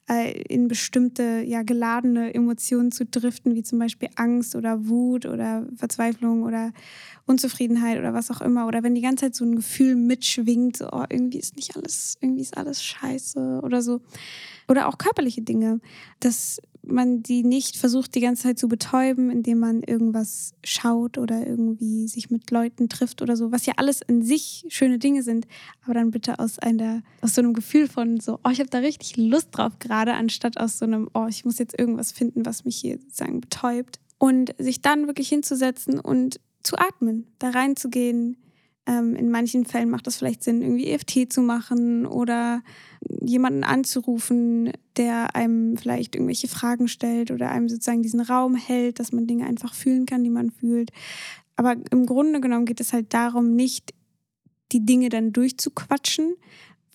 äh, 0.10 0.42
in 0.44 0.70
bestimmte, 0.70 1.44
ja, 1.46 1.64
geladene 1.64 2.34
Emotionen 2.34 2.92
zu 2.92 3.06
driften, 3.06 3.54
wie 3.56 3.64
zum 3.64 3.80
Beispiel 3.80 4.10
Angst 4.16 4.56
oder 4.56 4.88
Wut 4.88 5.26
oder 5.26 5.68
Verzweiflung 5.76 6.44
oder 6.44 6.72
Unzufriedenheit 7.28 8.00
oder 8.00 8.14
was 8.14 8.32
auch 8.32 8.42
immer. 8.42 8.68
Oder 8.68 8.84
wenn 8.84 8.96
die 8.96 9.02
ganze 9.02 9.26
Zeit 9.26 9.36
so 9.36 9.46
ein 9.46 9.56
Gefühl 9.56 9.96
mitschwingt, 9.96 10.78
so, 10.78 10.90
oh, 10.92 11.04
irgendwie 11.10 11.38
ist 11.40 11.56
nicht 11.56 11.76
alles, 11.76 12.18
irgendwie 12.22 12.42
ist 12.42 12.58
alles 12.58 12.84
scheiße 12.84 13.62
oder 13.64 13.82
so. 13.82 14.02
Oder 14.68 14.88
auch 14.88 14.98
körperliche 14.98 15.42
Dinge, 15.42 15.80
dass 16.20 16.60
man 16.84 17.22
die 17.22 17.44
nicht 17.44 17.78
versucht, 17.78 18.16
die 18.16 18.22
ganze 18.22 18.44
Zeit 18.44 18.60
zu 18.60 18.68
betäuben, 18.68 19.30
indem 19.30 19.60
man 19.60 19.84
irgendwas 19.84 20.54
schaut 20.64 21.18
oder 21.18 21.46
irgendwie 21.46 22.08
sich 22.08 22.30
mit 22.30 22.50
Leuten 22.50 22.88
trifft 22.88 23.22
oder 23.22 23.36
so, 23.36 23.52
was 23.52 23.66
ja 23.66 23.74
alles 23.78 24.02
in 24.02 24.22
sich 24.24 24.66
schöne 24.70 24.98
Dinge 24.98 25.24
sind, 25.24 25.48
aber 25.84 25.96
dann 25.96 26.12
bitte 26.12 26.40
aus 26.40 26.60
einer, 26.60 27.04
aus 27.22 27.36
so 27.36 27.42
einem 27.42 27.54
Gefühl 27.54 27.88
von 27.88 28.20
so, 28.20 28.40
oh, 28.44 28.50
ich 28.50 28.60
habe 28.60 28.70
da 28.70 28.80
richtig 28.80 29.18
Lust 29.18 29.50
drauf 29.52 29.80
gerade, 29.80 30.14
anstatt 30.14 30.58
aus 30.60 30.80
so 30.80 30.86
einem, 30.86 31.10
oh, 31.14 31.28
ich 31.28 31.46
muss 31.46 31.60
jetzt 31.60 31.78
irgendwas 31.78 32.12
finden, 32.12 32.46
was 32.46 32.66
mich 32.66 32.78
hier 32.78 32.98
sozusagen 33.00 33.42
betäubt. 33.42 34.00
Und 34.20 34.56
sich 34.58 34.82
dann 34.82 35.06
wirklich 35.06 35.30
hinzusetzen 35.30 36.00
und 36.00 36.40
zu 36.68 36.78
atmen, 36.78 37.28
da 37.40 37.50
reinzugehen, 37.50 38.38
ähm, 38.86 39.16
in 39.16 39.30
manchen 39.30 39.66
Fällen 39.66 39.90
macht 39.90 40.08
es 40.08 40.18
vielleicht 40.18 40.44
Sinn, 40.44 40.62
irgendwie 40.62 40.88
EFT 40.88 41.32
zu 41.32 41.42
machen 41.42 42.06
oder 42.06 42.62
jemanden 43.22 43.64
anzurufen, 43.64 44.72
der 44.96 45.36
einem 45.36 45.78
vielleicht 45.78 46.16
irgendwelche 46.16 46.48
Fragen 46.48 46.88
stellt 46.88 47.32
oder 47.32 47.52
einem 47.52 47.70
sozusagen 47.70 48.02
diesen 48.02 48.22
Raum 48.22 48.56
hält, 48.56 49.00
dass 49.00 49.12
man 49.12 49.28
Dinge 49.28 49.46
einfach 49.46 49.74
fühlen 49.74 50.06
kann, 50.06 50.24
die 50.24 50.30
man 50.30 50.52
fühlt. 50.52 50.92
Aber 51.56 51.76
im 51.92 52.06
Grunde 52.06 52.40
genommen 52.40 52.66
geht 52.66 52.80
es 52.80 52.94
halt 52.94 53.14
darum, 53.14 53.56
nicht 53.56 53.94
die 54.72 54.86
Dinge 54.86 55.10
dann 55.10 55.34
durchzuquatschen, 55.34 56.36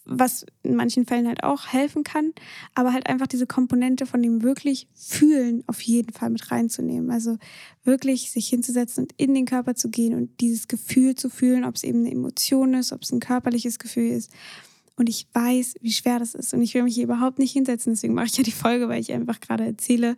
was 0.05 0.45
in 0.63 0.75
manchen 0.75 1.07
Fällen 1.07 1.29
halt 1.29 1.45
auch 1.45 1.69
helfen 1.69 2.03
kann, 2.03 2.33
aber 2.75 2.93
halt 2.93 3.07
einfach 3.09 3.27
diese 3.27 3.47
Komponente 3.47 4.07
von 4.07 4.23
dem 4.23 4.43
wirklich 4.43 4.89
Fühlen 4.95 5.63
auf 5.67 5.81
jeden 5.83 6.13
Fall 6.13 6.31
mit 6.31 6.51
reinzunehmen. 6.51 7.11
Also 7.11 7.39
wirklich 7.85 8.31
sich 8.31 8.49
hinzusetzen 8.49 9.05
und 9.05 9.15
in 9.17 9.35
den 9.35 9.47
Körper 9.47 9.75
zu 9.75 9.91
gehen 9.91 10.15
und 10.15 10.41
dieses 10.41 10.69
Gefühl 10.69 11.15
zu 11.15 11.31
fühlen, 11.31 11.65
ob 11.65 11.77
es 11.77 11.85
eben 11.85 12.01
eine 12.01 12.11
Emotion 12.11 12.75
ist, 12.75 12.93
ob 12.93 13.03
es 13.03 13.13
ein 13.13 13.21
körperliches 13.21 13.79
Gefühl 13.79 14.11
ist. 14.11 14.31
Und 14.97 15.09
ich 15.09 15.27
weiß, 15.33 15.77
wie 15.81 15.93
schwer 15.93 16.19
das 16.19 16.35
ist. 16.35 16.53
Und 16.53 16.63
ich 16.63 16.75
will 16.75 16.83
mich 16.83 16.95
hier 16.95 17.05
überhaupt 17.05 17.39
nicht 17.39 17.53
hinsetzen. 17.53 17.93
Deswegen 17.93 18.15
mache 18.15 18.27
ich 18.27 18.37
ja 18.37 18.45
die 18.45 18.53
Folge, 18.53 18.89
weil 18.89 19.01
ich 19.01 19.13
einfach 19.13 19.41
gerade 19.41 19.65
erzähle, 19.65 20.17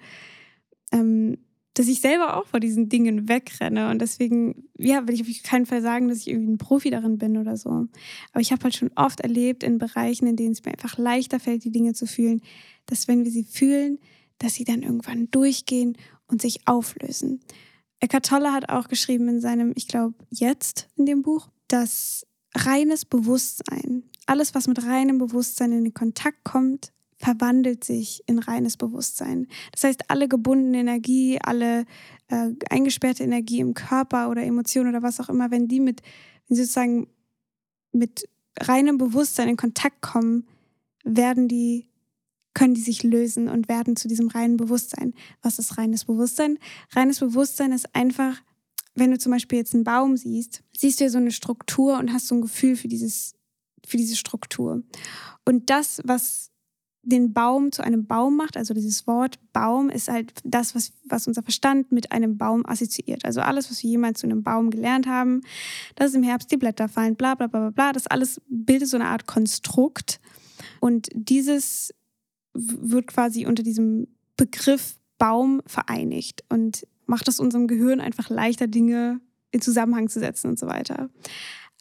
ähm, 0.93 1.39
dass 1.75 1.89
ich 1.89 2.01
selber 2.01 2.37
auch 2.37 2.47
vor 2.47 2.61
diesen 2.61 2.89
Dingen 2.89 3.29
wegrenne. 3.29 3.91
Und 3.91 4.01
deswegen, 4.01 4.69
ja, 4.79 5.07
will 5.07 5.15
ich 5.15 5.23
auf 5.23 5.43
keinen 5.43 5.67
Fall 5.67 5.83
sagen, 5.83 6.09
dass 6.09 6.19
ich 6.19 6.29
irgendwie 6.29 6.53
ein 6.53 6.59
Profi 6.59 6.91
darin 6.91 7.19
bin 7.19 7.37
oder 7.37 7.57
so. 7.57 7.87
Aber 8.33 8.41
ich 8.41 8.53
habe 8.53 8.63
halt 8.63 8.77
schon 8.77 8.93
oft 8.95 9.21
erlebt 9.21 9.65
in 9.65 9.79
Bereichen, 9.79 10.27
in 10.27 10.37
denen 10.37 10.53
es 10.53 10.65
mir 10.65 10.71
einfach 10.71 10.97
leichter 10.99 11.41
fällt, 11.41 11.65
die 11.65 11.73
Dinge 11.73 11.93
zu 11.93 12.07
fühlen, 12.07 12.41
dass 12.87 13.09
wenn 13.09 13.25
wir 13.25 13.31
sie 13.33 13.45
fühlen, 13.45 13.99
dass 14.39 14.55
sie 14.55 14.65
dann 14.65 14.83
irgendwann 14.83 15.31
durchgehen 15.31 15.97
und 16.29 16.41
sich 16.41 16.67
auflösen. 16.67 17.41
Eckhart 18.01 18.27
Tolle 18.27 18.53
hat 18.53 18.69
auch 18.69 18.89
geschrieben 18.89 19.29
in 19.29 19.41
seinem, 19.41 19.73
ich 19.75 19.89
glaube, 19.89 20.15
jetzt 20.31 20.89
in 20.97 21.07
dem 21.07 21.23
Buch, 21.23 21.49
dass 21.69 22.27
reines 22.55 23.05
Bewusstsein, 23.05 24.05
alles, 24.27 24.55
was 24.55 24.69
mit 24.69 24.85
reinem 24.85 25.19
Bewusstsein 25.19 25.73
in 25.73 25.85
den 25.85 25.95
Kontakt 25.95 26.45
kommt, 26.45 26.93
verwandelt 27.19 27.85
sich 27.85 28.23
in 28.27 28.39
reines 28.39 28.77
Bewusstsein. 28.77 29.47
Das 29.73 29.85
heißt, 29.85 30.11
alle 30.11 30.29
gebundene 30.29 30.79
Energie, 30.79 31.39
alle 31.43 31.85
äh, 32.29 32.51
eingesperrte 32.71 33.23
Energie 33.23 33.61
im 33.61 33.75
Körper 33.75 34.31
oder 34.31 34.43
Emotionen 34.43 34.91
oder 34.91 35.03
was 35.03 35.21
auch 35.21 35.29
immer, 35.29 35.51
wenn 35.51 35.69
die 35.69 35.81
mit, 35.81 36.03
wenn 36.49 36.57
sozusagen 36.57 37.09
mit 37.93 38.29
reinem 38.61 38.99
Bewusstsein 38.99 39.49
in 39.49 39.57
Kontakt 39.57 40.01
kommen, 40.03 40.47
werden 41.05 41.49
die 41.49 41.89
können 42.55 42.75
die 42.75 42.81
sich 42.81 43.03
lösen 43.03 43.49
und 43.49 43.69
werden 43.69 43.97
zu 43.97 44.07
diesem 44.09 44.29
reinen 44.29 44.57
Bewusstsein. 44.57 45.13
Was 45.43 45.59
ist 45.59 45.77
reines 45.77 46.05
Bewusstsein? 46.05 46.59
Reines 46.93 47.19
Bewusstsein 47.19 47.73
ist 47.73 47.95
einfach, 47.95 48.41
wenn 48.95 49.11
du 49.11 49.19
zum 49.19 49.33
Beispiel 49.33 49.59
jetzt 49.59 49.75
einen 49.75 49.85
Baum 49.85 50.17
siehst, 50.17 50.63
siehst 50.77 51.01
du 51.01 51.05
ja 51.05 51.11
so 51.11 51.19
eine 51.19 51.33
Struktur 51.33 51.99
und 51.99 52.13
hast 52.13 52.29
so 52.29 52.37
ein 52.37 52.41
Gefühl 52.41 52.77
für 52.77 52.87
dieses, 52.87 53.35
für 53.85 53.97
diese 53.97 54.15
Struktur. 54.15 54.85
Und 55.45 55.69
das, 55.69 56.01
was 56.05 56.53
den 57.05 57.33
Baum 57.33 57.73
zu 57.73 57.83
einem 57.83 58.07
Baum 58.07 58.37
macht, 58.37 58.57
also 58.57 58.75
dieses 58.75 59.07
Wort 59.07 59.39
Baum 59.53 59.91
ist 59.91 60.09
halt 60.09 60.33
das, 60.45 60.75
was, 60.75 60.93
was 61.05 61.27
unser 61.27 61.43
Verstand 61.43 61.93
mit 61.93 62.13
einem 62.13 62.37
Baum 62.37 62.65
assoziiert. 62.67 63.25
Also 63.25 63.41
alles, 63.41 63.71
was 63.71 63.83
wir 63.83 63.91
jemals 63.91 64.21
zu 64.21 64.27
einem 64.27 64.43
Baum 64.43 64.71
gelernt 64.71 65.07
haben, 65.07 65.43
dass 65.97 66.15
im 66.15 66.23
Herbst 66.23 66.51
die 66.51 66.57
Blätter 66.57 66.89
fallen, 66.89 67.17
bla 67.17 67.35
bla 67.35 67.47
bla 67.47 67.61
bla 67.61 67.71
bla, 67.71 67.93
das 67.93 68.07
alles 68.07 68.41
bildet 68.49 68.89
so 68.89 68.97
eine 68.97 69.07
Art 69.07 69.27
Konstrukt. 69.27 70.21
Und 70.81 71.09
dieses 71.13 71.95
wird 72.55 73.07
quasi 73.07 73.47
unter 73.47 73.63
diesem 73.63 74.09
Begriff 74.37 74.97
Baum 75.19 75.63
vereinigt 75.67 76.45
und 76.49 76.87
macht 77.07 77.29
es 77.29 77.41
unserem 77.41 77.67
Gehirn 77.67 78.01
einfach 78.01 78.31
leichter, 78.31 78.67
Dinge 78.67 79.21
in 79.51 79.61
Zusammenhang 79.61 80.09
zu 80.09 80.19
setzen 80.19 80.49
und 80.49 80.59
so 80.59 80.67
weiter. 80.67 81.09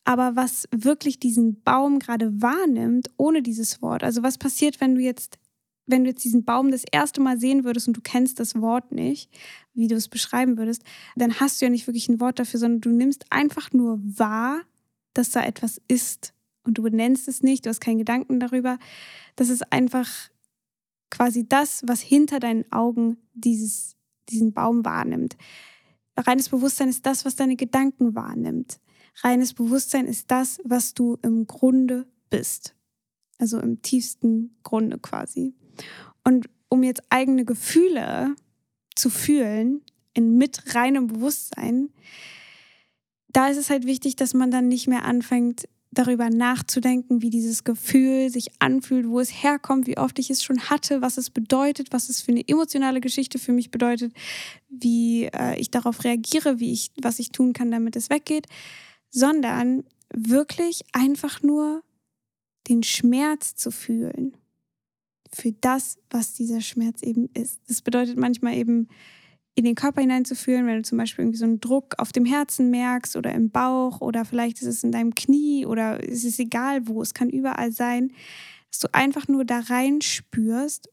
Aber 0.06 0.36
was 0.36 0.68
wirklich 0.72 1.20
diesen 1.20 1.62
Baum 1.62 2.00
gerade 2.00 2.42
wahrnimmt, 2.42 3.10
ohne 3.18 3.42
dieses 3.42 3.82
Wort, 3.82 4.04
also 4.04 4.22
was 4.22 4.38
passiert, 4.38 4.82
wenn 4.82 4.96
du 4.96 5.02
jetzt, 5.02 5.40
wenn 5.86 6.04
du 6.04 6.10
jetzt 6.10 6.24
diesen 6.24 6.44
Baum 6.44 6.72
das 6.72 6.84
erste 6.92 7.22
Mal 7.22 7.40
sehen 7.40 7.64
würdest 7.64 7.88
und 7.88 7.96
du 7.96 8.02
kennst 8.02 8.40
das 8.40 8.60
Wort 8.60 8.92
nicht, 8.92 9.30
wie 9.74 9.88
du 9.88 9.96
es 9.96 10.10
beschreiben 10.10 10.58
würdest, 10.58 10.84
dann 11.16 11.40
hast 11.40 11.62
du 11.62 11.66
ja 11.66 11.70
nicht 11.70 11.88
wirklich 11.88 12.10
ein 12.10 12.20
Wort 12.20 12.40
dafür, 12.40 12.60
sondern 12.60 12.82
du 12.82 12.90
nimmst 12.90 13.26
einfach 13.30 13.72
nur 13.72 14.00
wahr, 14.04 14.62
dass 15.14 15.32
da 15.32 15.44
etwas 15.44 15.82
ist. 15.88 16.34
Und 16.66 16.78
du 16.78 16.84
benennst 16.84 17.28
es 17.28 17.44
nicht, 17.44 17.66
du 17.66 17.70
hast 17.70 17.82
keinen 17.82 17.98
Gedanken 17.98 18.40
darüber. 18.40 18.80
Das 19.36 19.50
ist 19.50 19.72
einfach 19.72 20.10
quasi 21.12 21.48
das, 21.48 21.84
was 21.86 22.02
hinter 22.02 22.40
deinen 22.40 22.70
Augen 22.72 23.18
dieses, 23.34 23.96
diesen 24.30 24.54
Baum 24.54 24.84
wahrnimmt. 24.84 25.38
Reines 26.18 26.50
Bewusstsein 26.50 26.90
ist 26.90 27.06
das, 27.06 27.26
was 27.26 27.36
deine 27.36 27.56
Gedanken 27.56 28.16
wahrnimmt. 28.16 28.80
Reines 29.22 29.54
Bewusstsein 29.54 30.08
ist 30.08 30.32
das, 30.32 30.60
was 30.64 30.94
du 30.94 31.18
im 31.22 31.48
Grunde 31.48 32.08
bist. 32.30 32.76
Also 33.38 33.60
im 33.60 33.82
tiefsten 33.82 34.56
Grunde 34.64 34.98
quasi. 34.98 35.54
Und 36.24 36.50
um 36.70 36.84
jetzt 36.84 37.04
eigene 37.10 37.46
Gefühle 37.46 38.36
zu 38.96 39.10
fühlen, 39.10 39.82
in 40.14 40.38
mit 40.38 40.76
reinem 40.76 41.08
Bewusstsein, 41.08 41.90
da 43.28 43.48
ist 43.48 43.58
es 43.58 43.70
halt 43.70 43.86
wichtig, 43.86 44.16
dass 44.16 44.34
man 44.34 44.52
dann 44.52 44.68
nicht 44.68 44.88
mehr 44.88 45.06
anfängt, 45.06 45.68
darüber 45.94 46.30
nachzudenken, 46.30 47.22
wie 47.22 47.30
dieses 47.30 47.64
Gefühl 47.64 48.30
sich 48.30 48.50
anfühlt, 48.60 49.08
wo 49.08 49.20
es 49.20 49.44
herkommt, 49.44 49.88
wie 49.88 49.98
oft 49.98 50.18
ich 50.20 50.30
es 50.30 50.44
schon 50.44 50.60
hatte, 50.70 51.02
was 51.02 51.18
es 51.18 51.30
bedeutet, 51.30 51.92
was 51.92 52.10
es 52.10 52.22
für 52.22 52.32
eine 52.32 52.48
emotionale 52.48 53.02
Geschichte 53.02 53.40
für 53.40 53.52
mich 53.52 53.72
bedeutet, 53.72 54.14
wie 54.70 55.26
äh, 55.26 55.60
ich 55.60 55.72
darauf 55.72 56.04
reagiere, 56.04 56.60
wie 56.60 56.72
ich, 56.72 56.92
was 57.02 57.20
ich 57.20 57.32
tun 57.32 57.54
kann, 57.54 57.72
damit 57.72 57.96
es 57.96 58.10
weggeht, 58.10 58.48
sondern 59.14 59.84
wirklich 60.14 60.84
einfach 60.92 61.42
nur 61.44 61.84
den 62.68 62.84
Schmerz 62.84 63.56
zu 63.56 63.72
fühlen 63.72 64.36
für 65.32 65.52
das, 65.52 65.98
was 66.10 66.34
dieser 66.34 66.62
Schmerz 66.62 67.02
eben 67.02 67.30
ist. 67.34 67.62
Das 67.68 67.82
bedeutet 67.82 68.18
manchmal 68.18 68.56
eben 68.56 68.88
in 69.56 69.66
den 69.66 69.76
Körper 69.76 70.02
hineinzufühlen, 70.02 70.66
wenn 70.66 70.78
du 70.78 70.84
zum 70.84 70.98
Beispiel 70.98 71.24
irgendwie 71.24 71.38
so 71.38 71.46
einen 71.46 71.60
Druck 71.60 71.94
auf 72.00 72.12
dem 72.12 72.26
Herzen 72.26 72.72
merkst 72.72 73.16
oder 73.16 73.32
im 73.34 73.52
Bauch 73.52 74.02
oder 74.02 74.26
vielleicht 74.26 74.62
ist 74.62 74.68
es 74.68 74.84
in 74.84 74.92
deinem 74.92 75.14
Knie 75.14 75.66
oder 75.66 76.04
es 76.08 76.24
ist 76.24 76.40
egal 76.40 76.88
wo, 76.88 77.02
es 77.02 77.14
kann 77.14 77.30
überall 77.30 77.72
sein, 77.72 78.12
dass 78.72 78.80
du 78.80 78.88
einfach 78.94 79.28
nur 79.28 79.46
da 79.46 79.60
rein 79.60 80.02
spürst, 80.02 80.90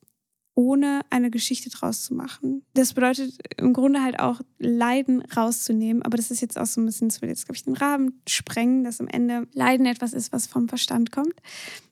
ohne 0.54 1.00
eine 1.10 1.30
Geschichte 1.30 1.70
draus 1.70 2.04
zu 2.04 2.14
machen. 2.14 2.62
Das 2.74 2.94
bedeutet 2.94 3.38
im 3.56 3.72
Grunde 3.72 4.02
halt 4.02 4.18
auch 4.18 4.40
Leiden 4.58 5.22
rauszunehmen, 5.22 6.02
aber 6.02 6.16
das 6.16 6.30
ist 6.30 6.40
jetzt 6.40 6.58
auch 6.58 6.66
so 6.66 6.80
ein 6.80 6.86
bisschen, 6.86 7.08
das 7.08 7.22
will 7.22 7.28
jetzt, 7.28 7.46
glaube 7.46 7.56
ich, 7.56 7.64
den 7.64 7.76
Rahmen 7.76 8.20
sprengen, 8.28 8.84
dass 8.84 9.00
am 9.00 9.08
Ende 9.08 9.46
Leiden 9.52 9.86
etwas 9.86 10.12
ist, 10.12 10.32
was 10.32 10.46
vom 10.46 10.68
Verstand 10.68 11.12
kommt, 11.12 11.34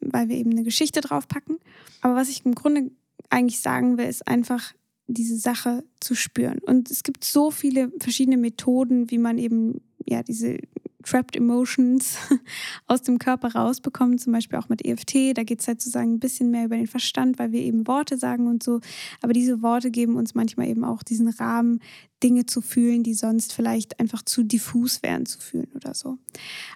weil 0.01 0.29
wir 0.29 0.37
eben 0.37 0.51
eine 0.51 0.65
Geschichte 0.65 1.01
draufpacken. 1.01 1.59
Aber 2.01 2.15
was 2.17 2.29
ich 2.29 2.45
im 2.45 2.55
Grunde 2.55 2.91
eigentlich 3.31 3.61
sagen 3.61 3.99
will, 3.99 4.07
ist 4.07 4.27
einfach, 4.27 4.75
diese 5.09 5.39
Sache 5.39 5.85
zu 6.01 6.15
spüren. 6.15 6.59
Und 6.59 6.91
es 6.91 7.03
gibt 7.03 7.25
so 7.25 7.51
viele 7.51 7.91
verschiedene 7.99 8.37
Methoden, 8.37 9.11
wie 9.11 9.19
man 9.19 9.39
eben 9.39 9.81
ja 10.07 10.23
diese 10.23 10.59
Trapped 11.05 11.37
Emotions 11.37 12.19
aus 12.87 13.03
dem 13.03 13.19
Körper 13.19 13.55
rausbekommt, 13.55 14.21
zum 14.21 14.33
Beispiel 14.33 14.59
auch 14.59 14.69
mit 14.69 14.85
EFT. 14.85 15.37
Da 15.37 15.45
geht 15.45 15.61
es 15.61 15.69
halt 15.69 15.81
sozusagen 15.81 16.15
ein 16.15 16.21
bisschen 16.21 16.51
mehr 16.51 16.65
über 16.65 16.77
den 16.77 16.87
Verstand, 16.87 17.39
weil 17.39 17.53
wir 17.53 17.61
eben 17.61 17.87
Worte 17.87 18.19
sagen 18.19 18.49
und 18.49 18.63
so. 18.63 18.81
Aber 19.23 19.33
diese 19.33 19.63
Worte 19.63 19.91
geben 19.91 20.17
uns 20.17 20.35
manchmal 20.35 20.69
eben 20.69 20.85
auch 20.85 21.03
diesen 21.03 21.29
Rahmen, 21.29 21.81
Dinge 22.23 22.47
zu 22.47 22.61
fühlen, 22.61 23.03
die 23.03 23.15
sonst 23.15 23.53
vielleicht 23.53 24.01
einfach 24.01 24.23
zu 24.23 24.43
diffus 24.43 25.03
wären 25.03 25.27
zu 25.27 25.39
fühlen 25.39 25.69
oder 25.75 25.95
so. 25.95 26.19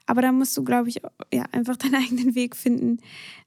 Aber 0.06 0.22
da 0.22 0.32
musst 0.32 0.56
du, 0.56 0.64
glaube 0.64 0.88
ich, 0.88 1.00
ja, 1.32 1.44
einfach 1.52 1.76
deinen 1.78 1.96
eigenen 1.96 2.34
Weg 2.34 2.56
finden, 2.56 2.98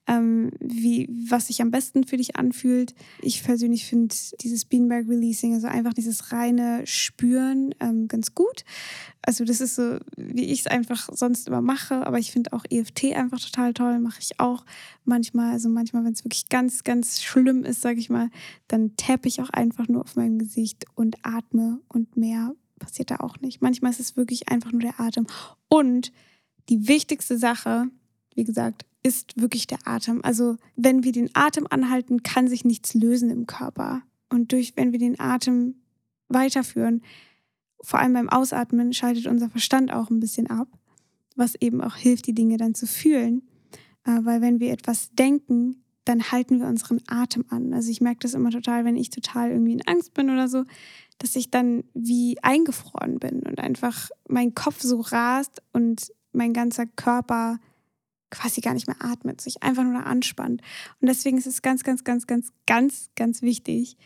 ähm, 0.08 0.52
wie, 0.60 1.10
was 1.30 1.48
sich 1.48 1.62
am 1.62 1.72
besten 1.72 2.06
für 2.06 2.18
dich 2.18 2.36
anfühlt. 2.36 2.94
Ich 3.22 3.44
persönlich 3.44 3.86
finde 3.86 4.14
dieses 4.42 4.66
Beanbag 4.66 5.08
Releasing, 5.08 5.54
also 5.54 5.68
einfach 5.68 5.94
dieses 5.94 6.32
reine 6.32 6.86
Spüren, 6.86 7.74
ähm, 7.80 8.08
ganz 8.08 8.36
gut. 8.36 8.66
Also 9.24 9.44
das 9.44 9.62
ist 9.62 9.76
so, 9.76 9.98
wie 10.16 10.46
ich 10.46 10.60
es 10.62 10.68
einfach 10.68 11.10
sonst 11.12 11.48
immer 11.48 11.62
mache, 11.62 12.06
aber 12.06 12.20
ich 12.20 12.32
finde 12.32 12.54
auch 12.54 12.64
EFT 12.70 13.16
einfach 13.16 13.40
total 13.40 13.74
toll, 13.74 14.00
mache 14.00 14.20
ich 14.20 14.40
auch 14.40 14.66
manchmal. 15.04 15.54
Also 15.54 15.70
manchmal, 15.70 16.04
wenn 16.04 16.14
es 16.14 16.24
wirklich 16.24 16.50
ganz, 16.50 16.84
ganz 16.84 17.24
schlimm 17.24 17.64
ist, 17.64 17.82
sage 17.82 18.00
ich 18.00 18.12
mal, 18.12 18.30
dann 18.68 18.96
tappe 18.98 19.28
ich 19.28 19.42
auch 19.42 19.50
einfach 19.50 19.88
nur 19.88 20.02
auf 20.02 20.16
meinem 20.16 20.38
Gesicht 20.38 20.86
und 20.94 21.16
atme 21.24 21.80
und 21.88 22.18
mehr 22.18 22.54
passiert 22.80 23.12
da 23.12 23.18
auch 23.18 23.40
nicht. 23.40 23.62
Manchmal 23.62 23.92
ist 23.92 24.00
es 24.00 24.18
wirklich 24.18 24.50
einfach 24.50 24.72
nur 24.72 24.82
der 24.82 25.00
Atem. 25.00 25.28
Und 25.70 26.12
die 26.70 26.88
wichtigste 26.88 27.38
Sache, 27.38 27.90
wie 28.34 28.44
gesagt, 28.44 28.86
ist 29.04 29.40
wirklich 29.40 29.68
der 29.68 29.80
Atem. 29.86 30.22
Also 30.24 30.58
wenn 30.76 31.04
wir 31.04 31.12
den 31.12 31.30
Atem 31.34 31.68
anhalten, 31.70 32.24
kann 32.24 32.48
sich 32.48 32.66
nichts 32.66 32.94
lösen 32.94 33.30
im 33.30 33.46
Körper. 33.46 34.02
Und 34.30 34.52
durch, 34.52 34.74
wenn 34.76 34.92
wir 34.92 35.00
den 35.00 35.20
Atem 35.20 35.76
weiterführen, 36.28 37.04
vor 37.82 38.00
allem 38.00 38.14
beim 38.14 38.30
Ausatmen, 38.30 38.94
schaltet 38.94 39.28
unser 39.28 39.50
Verstand 39.50 39.94
auch 39.94 40.10
ein 40.10 40.20
bisschen 40.20 40.48
ab, 40.48 40.68
was 41.36 41.56
eben 41.56 41.82
auch 41.82 41.96
hilft, 41.96 42.26
die 42.26 42.34
Dinge 42.34 42.58
dann 42.58 42.74
zu 42.74 42.88
fühlen. 42.88 43.44
Äh, 44.06 44.20
weil 44.24 44.42
wenn 44.42 44.60
wir 44.60 44.72
etwas 44.72 45.12
denken, 45.12 45.84
dann 46.06 46.32
halten 46.32 46.60
wir 46.60 46.68
unseren 46.68 47.02
Atem 47.08 47.46
an. 47.50 47.74
Also 47.74 47.90
ich 47.90 48.00
merke 48.00 48.20
das 48.20 48.34
immer 48.34 48.52
total, 48.52 48.86
wenn 48.86 48.96
ich 48.96 49.10
total 49.10 49.52
irgendwie 49.52 49.74
in 49.74 49.88
Angst 49.88 50.14
bin 50.14 50.30
oder 50.30 50.48
so, 50.48 50.64
dass 51.18 51.36
ich 51.36 51.50
dann 51.50 51.84
wie 51.94 52.38
eingefroren 52.42 53.20
bin 53.20 53.42
und 53.42 53.60
einfach 53.60 54.10
mein 54.28 54.54
Kopf 54.54 54.82
so 54.82 55.02
rast 55.02 55.62
und 55.74 56.12
mein 56.32 56.54
ganzer 56.54 56.86
Körper 56.86 57.60
quasi 58.30 58.62
gar 58.62 58.74
nicht 58.74 58.88
mehr 58.88 58.98
atmet, 59.00 59.42
sich 59.42 59.64
einfach 59.64 59.84
nur 59.84 60.06
anspannt. 60.06 60.62
Und 61.00 61.08
deswegen 61.08 61.38
ist 61.38 61.48
es 61.48 61.62
ganz, 61.62 61.84
ganz, 61.84 62.04
ganz, 62.04 62.28
ganz, 62.28 62.52
ganz, 62.66 63.10
ganz 63.16 63.42
wichtig 63.42 63.98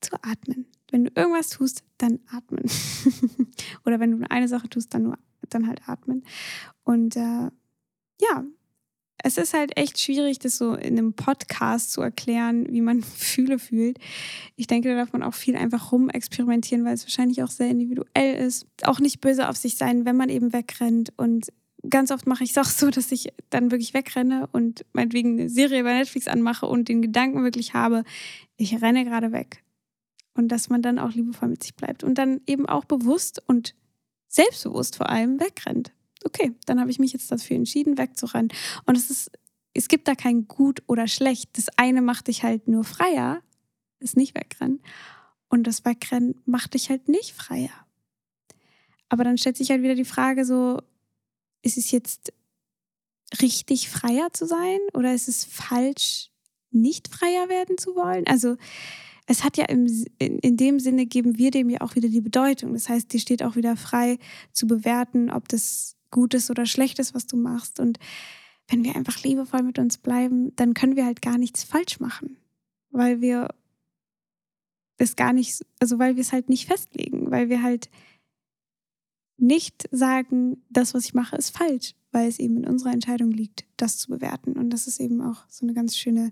zu 0.00 0.16
atmen. 0.22 0.66
Wenn 0.90 1.04
du 1.04 1.12
irgendwas 1.14 1.48
tust, 1.48 1.84
dann 1.98 2.20
atmen. 2.30 2.64
Oder 3.86 3.98
wenn 3.98 4.18
du 4.18 4.30
eine 4.30 4.48
Sache 4.48 4.68
tust, 4.68 4.94
dann 4.94 5.04
nur, 5.04 5.18
dann 5.48 5.66
halt 5.66 5.88
atmen. 5.88 6.24
Und 6.84 7.16
äh, 7.16 7.50
ja, 8.20 8.44
es 9.22 9.38
ist 9.38 9.54
halt 9.54 9.76
echt 9.76 10.00
schwierig, 10.00 10.38
das 10.38 10.58
so 10.58 10.74
in 10.74 10.98
einem 10.98 11.14
Podcast 11.14 11.92
zu 11.92 12.00
erklären, 12.00 12.66
wie 12.70 12.80
man 12.80 13.02
Fühle 13.02 13.58
fühlt. 13.58 13.98
Ich 14.56 14.66
denke, 14.66 14.88
da 14.88 14.96
darf 14.96 15.12
man 15.12 15.22
auch 15.22 15.34
viel 15.34 15.56
einfach 15.56 15.92
rumexperimentieren, 15.92 16.84
weil 16.84 16.94
es 16.94 17.04
wahrscheinlich 17.04 17.42
auch 17.42 17.50
sehr 17.50 17.68
individuell 17.68 18.34
ist. 18.36 18.66
Auch 18.82 19.00
nicht 19.00 19.20
böse 19.20 19.48
auf 19.48 19.56
sich 19.56 19.76
sein, 19.76 20.04
wenn 20.04 20.16
man 20.16 20.28
eben 20.28 20.52
wegrennt. 20.52 21.12
Und 21.16 21.52
ganz 21.88 22.10
oft 22.10 22.26
mache 22.26 22.44
ich 22.44 22.50
es 22.50 22.58
auch 22.58 22.64
so, 22.64 22.90
dass 22.90 23.12
ich 23.12 23.32
dann 23.50 23.70
wirklich 23.70 23.94
wegrenne 23.94 24.48
und 24.52 24.84
meinetwegen 24.92 25.38
eine 25.38 25.48
Serie 25.48 25.84
bei 25.84 25.94
Netflix 25.94 26.28
anmache 26.28 26.66
und 26.66 26.88
den 26.88 27.02
Gedanken 27.02 27.44
wirklich 27.44 27.74
habe, 27.74 28.04
ich 28.56 28.80
renne 28.82 29.04
gerade 29.04 29.32
weg. 29.32 29.62
Und 30.34 30.48
dass 30.48 30.70
man 30.70 30.80
dann 30.80 30.98
auch 30.98 31.12
liebevoll 31.12 31.50
mit 31.50 31.62
sich 31.62 31.74
bleibt 31.74 32.02
und 32.02 32.16
dann 32.16 32.40
eben 32.46 32.66
auch 32.66 32.86
bewusst 32.86 33.42
und 33.46 33.74
selbstbewusst 34.28 34.96
vor 34.96 35.10
allem 35.10 35.38
wegrennt 35.38 35.92
okay, 36.26 36.52
dann 36.66 36.80
habe 36.80 36.90
ich 36.90 36.98
mich 36.98 37.12
jetzt 37.12 37.30
dafür 37.30 37.56
entschieden, 37.56 37.98
wegzurennen. 37.98 38.52
Und 38.86 38.96
es 38.96 39.10
ist, 39.10 39.30
es 39.74 39.88
gibt 39.88 40.08
da 40.08 40.14
kein 40.14 40.48
gut 40.48 40.82
oder 40.86 41.08
schlecht. 41.08 41.56
Das 41.56 41.66
eine 41.76 42.02
macht 42.02 42.28
dich 42.28 42.42
halt 42.42 42.68
nur 42.68 42.84
freier, 42.84 43.42
ist 44.00 44.16
nicht 44.16 44.34
wegrennen. 44.34 44.80
Und 45.48 45.66
das 45.66 45.84
Wegrennen 45.84 46.40
macht 46.46 46.74
dich 46.74 46.90
halt 46.90 47.08
nicht 47.08 47.32
freier. 47.32 47.86
Aber 49.08 49.24
dann 49.24 49.36
stellt 49.36 49.56
sich 49.56 49.70
halt 49.70 49.82
wieder 49.82 49.94
die 49.94 50.04
Frage 50.04 50.44
so, 50.44 50.80
ist 51.62 51.76
es 51.76 51.90
jetzt 51.90 52.32
richtig 53.40 53.88
freier 53.88 54.32
zu 54.32 54.46
sein 54.46 54.78
oder 54.94 55.14
ist 55.14 55.28
es 55.28 55.44
falsch, 55.44 56.30
nicht 56.70 57.08
freier 57.08 57.48
werden 57.48 57.78
zu 57.78 57.94
wollen? 57.94 58.26
Also 58.26 58.56
es 59.26 59.44
hat 59.44 59.56
ja 59.56 59.66
im, 59.66 59.86
in, 60.18 60.38
in 60.38 60.56
dem 60.56 60.80
Sinne 60.80 61.06
geben 61.06 61.38
wir 61.38 61.50
dem 61.50 61.70
ja 61.70 61.80
auch 61.80 61.94
wieder 61.94 62.08
die 62.08 62.20
Bedeutung. 62.20 62.72
Das 62.72 62.88
heißt, 62.88 63.12
dir 63.12 63.20
steht 63.20 63.42
auch 63.42 63.56
wieder 63.56 63.76
frei 63.76 64.18
zu 64.52 64.66
bewerten, 64.66 65.30
ob 65.30 65.48
das 65.48 65.96
Gutes 66.12 66.48
oder 66.50 66.64
Schlechtes, 66.66 67.12
was 67.14 67.26
du 67.26 67.36
machst. 67.36 67.80
Und 67.80 67.98
wenn 68.68 68.84
wir 68.84 68.94
einfach 68.94 69.20
liebevoll 69.24 69.64
mit 69.64 69.80
uns 69.80 69.98
bleiben, 69.98 70.54
dann 70.54 70.74
können 70.74 70.94
wir 70.94 71.04
halt 71.04 71.20
gar 71.20 71.38
nichts 71.38 71.64
falsch 71.64 71.98
machen. 71.98 72.36
weil 72.92 73.20
wir 73.20 73.48
es 74.98 75.16
gar 75.16 75.32
nicht, 75.32 75.64
also 75.80 75.98
weil 75.98 76.16
wir 76.16 76.20
es 76.20 76.32
halt 76.32 76.48
nicht 76.48 76.66
festlegen, 76.66 77.30
weil 77.30 77.48
wir 77.48 77.62
halt 77.62 77.90
nicht 79.38 79.88
sagen, 79.90 80.62
das, 80.70 80.94
was 80.94 81.04
ich 81.04 81.14
mache, 81.14 81.34
ist 81.36 81.56
falsch, 81.56 81.94
weil 82.12 82.28
es 82.28 82.38
eben 82.38 82.58
in 82.58 82.66
unserer 82.66 82.92
Entscheidung 82.92 83.32
liegt, 83.32 83.64
das 83.76 83.98
zu 83.98 84.10
bewerten. 84.10 84.52
Und 84.52 84.70
das 84.70 84.86
ist 84.86 85.00
eben 85.00 85.20
auch 85.20 85.44
so 85.48 85.66
eine 85.66 85.74
ganz 85.74 85.96
schöne 85.96 86.30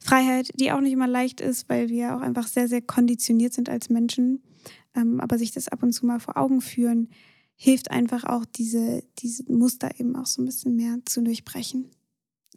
Freiheit, 0.00 0.50
die 0.54 0.72
auch 0.72 0.80
nicht 0.80 0.92
immer 0.92 1.08
leicht 1.08 1.40
ist, 1.40 1.68
weil 1.68 1.88
wir 1.90 2.16
auch 2.16 2.22
einfach 2.22 2.46
sehr, 2.46 2.68
sehr 2.68 2.80
konditioniert 2.80 3.52
sind 3.52 3.68
als 3.68 3.90
Menschen. 3.90 4.42
Ähm, 4.94 5.20
aber 5.20 5.36
sich 5.36 5.52
das 5.52 5.68
ab 5.68 5.82
und 5.82 5.92
zu 5.92 6.06
mal 6.06 6.20
vor 6.20 6.38
Augen 6.38 6.62
führen, 6.62 7.10
hilft 7.56 7.90
einfach 7.90 8.24
auch, 8.24 8.44
diese, 8.44 9.02
diese 9.18 9.50
Muster 9.50 9.98
eben 9.98 10.14
auch 10.16 10.26
so 10.26 10.42
ein 10.42 10.46
bisschen 10.46 10.76
mehr 10.76 10.98
zu 11.04 11.22
durchbrechen 11.22 11.90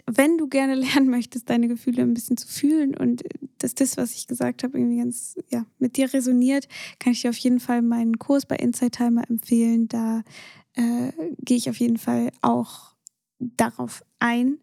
wenn 0.06 0.38
du 0.38 0.48
gerne 0.48 0.76
lernen 0.76 1.10
möchtest, 1.10 1.50
deine 1.50 1.68
Gefühle 1.68 2.02
ein 2.04 2.14
bisschen 2.14 2.38
zu 2.38 2.48
fühlen 2.48 2.96
und 2.96 3.24
dass 3.58 3.76
das, 3.76 3.98
was 3.98 4.14
ich 4.14 4.28
gesagt 4.28 4.64
habe, 4.64 4.78
irgendwie 4.78 5.00
ganz 5.00 5.36
ja, 5.50 5.66
mit 5.80 5.98
dir 5.98 6.14
resoniert, 6.14 6.68
kann 7.00 7.14
ich 7.14 7.22
dir 7.22 7.30
auf 7.30 7.38
jeden 7.38 7.60
Fall 7.60 7.82
meinen 7.82 8.18
Kurs 8.20 8.46
bei 8.46 8.56
Inside 8.56 8.92
Timer 8.92 9.30
empfehlen. 9.30 9.88
Da 9.88 10.24
äh, 10.76 11.12
gehe 11.40 11.58
ich 11.58 11.70
auf 11.70 11.80
jeden 11.80 11.98
Fall 11.98 12.32
auch 12.42 12.96
darauf 13.40 14.04
ein. 14.20 14.60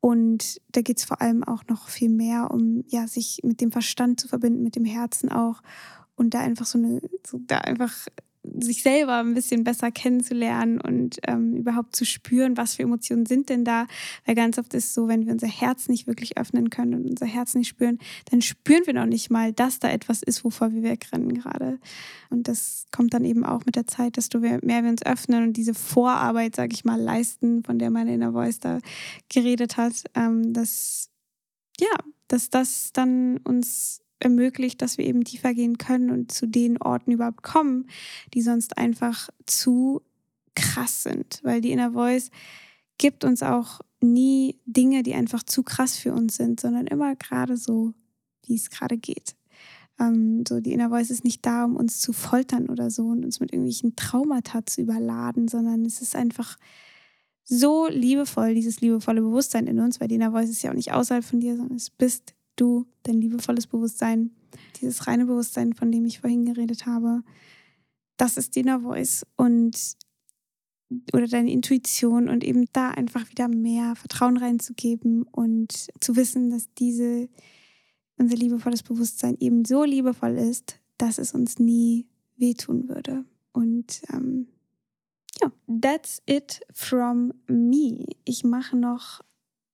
Und 0.00 0.60
da 0.72 0.80
geht 0.82 0.98
es 0.98 1.04
vor 1.04 1.20
allem 1.20 1.44
auch 1.44 1.64
noch 1.68 1.88
viel 1.88 2.08
mehr 2.08 2.50
um, 2.50 2.82
ja, 2.88 3.06
sich 3.06 3.40
mit 3.44 3.60
dem 3.60 3.70
Verstand 3.70 4.18
zu 4.18 4.26
verbinden, 4.26 4.64
mit 4.64 4.74
dem 4.74 4.84
Herzen 4.84 5.28
auch. 5.28 5.62
Und 6.16 6.34
da 6.34 6.40
einfach 6.40 6.66
so 6.66 6.78
eine, 6.78 7.00
so 7.24 7.40
da 7.46 7.58
einfach 7.58 8.08
sich 8.44 8.82
selber 8.82 9.18
ein 9.18 9.34
bisschen 9.34 9.62
besser 9.62 9.90
kennenzulernen 9.90 10.80
und 10.80 11.18
ähm, 11.26 11.54
überhaupt 11.54 11.94
zu 11.94 12.04
spüren, 12.04 12.56
was 12.56 12.74
für 12.74 12.82
Emotionen 12.82 13.24
sind 13.26 13.48
denn 13.48 13.64
da. 13.64 13.86
Weil 14.26 14.34
ganz 14.34 14.58
oft 14.58 14.74
ist 14.74 14.86
es 14.86 14.94
so, 14.94 15.08
wenn 15.08 15.26
wir 15.26 15.32
unser 15.32 15.46
Herz 15.46 15.88
nicht 15.88 16.06
wirklich 16.06 16.36
öffnen 16.36 16.70
können 16.70 16.94
und 16.94 17.10
unser 17.10 17.26
Herz 17.26 17.54
nicht 17.54 17.68
spüren, 17.68 17.98
dann 18.30 18.42
spüren 18.42 18.82
wir 18.86 18.94
noch 18.94 19.06
nicht 19.06 19.30
mal, 19.30 19.52
dass 19.52 19.78
da 19.78 19.88
etwas 19.90 20.22
ist, 20.22 20.44
wovor 20.44 20.72
wir 20.72 20.82
wegrennen 20.82 21.34
gerade. 21.34 21.78
Und 22.30 22.48
das 22.48 22.86
kommt 22.90 23.14
dann 23.14 23.24
eben 23.24 23.44
auch 23.44 23.64
mit 23.64 23.76
der 23.76 23.86
Zeit, 23.86 24.16
desto 24.16 24.40
mehr 24.40 24.60
wir 24.60 24.90
uns 24.90 25.04
öffnen 25.04 25.44
und 25.44 25.56
diese 25.56 25.74
Vorarbeit, 25.74 26.56
sage 26.56 26.74
ich 26.74 26.84
mal, 26.84 27.00
leisten, 27.00 27.62
von 27.62 27.78
der 27.78 27.90
meine 27.90 28.14
Inner 28.14 28.32
Voice 28.32 28.58
da 28.58 28.78
geredet 29.28 29.76
hat, 29.76 30.04
ähm, 30.14 30.52
dass 30.52 31.10
ja, 31.80 31.96
dass 32.28 32.50
das 32.50 32.92
dann 32.92 33.38
uns 33.38 34.02
ermöglicht, 34.22 34.82
dass 34.82 34.98
wir 34.98 35.04
eben 35.04 35.24
tiefer 35.24 35.54
gehen 35.54 35.78
können 35.78 36.10
und 36.10 36.32
zu 36.32 36.46
den 36.46 36.80
Orten 36.80 37.12
überhaupt 37.12 37.42
kommen, 37.42 37.86
die 38.34 38.42
sonst 38.42 38.78
einfach 38.78 39.28
zu 39.46 40.02
krass 40.54 41.02
sind. 41.02 41.40
Weil 41.42 41.60
die 41.60 41.72
Inner 41.72 41.92
Voice 41.92 42.30
gibt 42.98 43.24
uns 43.24 43.42
auch 43.42 43.80
nie 44.00 44.58
Dinge, 44.66 45.02
die 45.02 45.14
einfach 45.14 45.42
zu 45.42 45.62
krass 45.62 45.96
für 45.96 46.12
uns 46.12 46.36
sind, 46.36 46.60
sondern 46.60 46.86
immer 46.86 47.16
gerade 47.16 47.56
so, 47.56 47.94
wie 48.46 48.54
es 48.54 48.70
gerade 48.70 48.98
geht. 48.98 49.34
Ähm, 49.98 50.44
so 50.48 50.60
die 50.60 50.72
Inner 50.72 50.90
Voice 50.90 51.10
ist 51.10 51.24
nicht 51.24 51.44
da, 51.44 51.64
um 51.64 51.76
uns 51.76 52.00
zu 52.00 52.12
foltern 52.12 52.68
oder 52.68 52.90
so 52.90 53.06
und 53.06 53.24
uns 53.24 53.40
mit 53.40 53.52
irgendwelchen 53.52 53.96
Traumata 53.96 54.64
zu 54.66 54.80
überladen, 54.80 55.48
sondern 55.48 55.84
es 55.84 56.00
ist 56.00 56.16
einfach 56.16 56.56
so 57.44 57.88
liebevoll, 57.88 58.54
dieses 58.54 58.80
liebevolle 58.80 59.20
Bewusstsein 59.20 59.66
in 59.66 59.80
uns, 59.80 60.00
weil 60.00 60.08
die 60.08 60.14
Inner 60.14 60.32
Voice 60.32 60.50
ist 60.50 60.62
ja 60.62 60.70
auch 60.70 60.76
nicht 60.76 60.92
außerhalb 60.92 61.24
von 61.24 61.40
dir, 61.40 61.56
sondern 61.56 61.76
es 61.76 61.90
bist 61.90 62.34
du, 62.56 62.86
dein 63.02 63.20
liebevolles 63.20 63.66
Bewusstsein, 63.66 64.30
dieses 64.80 65.06
reine 65.06 65.26
Bewusstsein, 65.26 65.72
von 65.72 65.90
dem 65.90 66.04
ich 66.04 66.20
vorhin 66.20 66.44
geredet 66.44 66.86
habe, 66.86 67.22
das 68.16 68.36
ist 68.36 68.54
die 68.54 68.60
Inner 68.60 68.80
Voice 68.80 69.26
und 69.36 69.96
oder 71.14 71.26
deine 71.26 71.50
Intuition 71.50 72.28
und 72.28 72.44
eben 72.44 72.66
da 72.72 72.90
einfach 72.90 73.30
wieder 73.30 73.48
mehr 73.48 73.96
Vertrauen 73.96 74.36
reinzugeben 74.36 75.22
und 75.22 75.88
zu 76.00 76.16
wissen, 76.16 76.50
dass 76.50 76.72
diese 76.74 77.28
unser 78.18 78.36
liebevolles 78.36 78.82
Bewusstsein 78.82 79.36
eben 79.40 79.64
so 79.64 79.84
liebevoll 79.84 80.36
ist, 80.36 80.78
dass 80.98 81.18
es 81.18 81.32
uns 81.32 81.58
nie 81.58 82.06
wehtun 82.36 82.88
würde. 82.88 83.24
Und 83.52 84.02
ähm, 84.12 84.48
ja, 85.40 85.50
that's 85.80 86.22
it 86.26 86.60
from 86.72 87.32
me. 87.46 88.04
Ich 88.24 88.44
mache 88.44 88.76
noch 88.76 89.22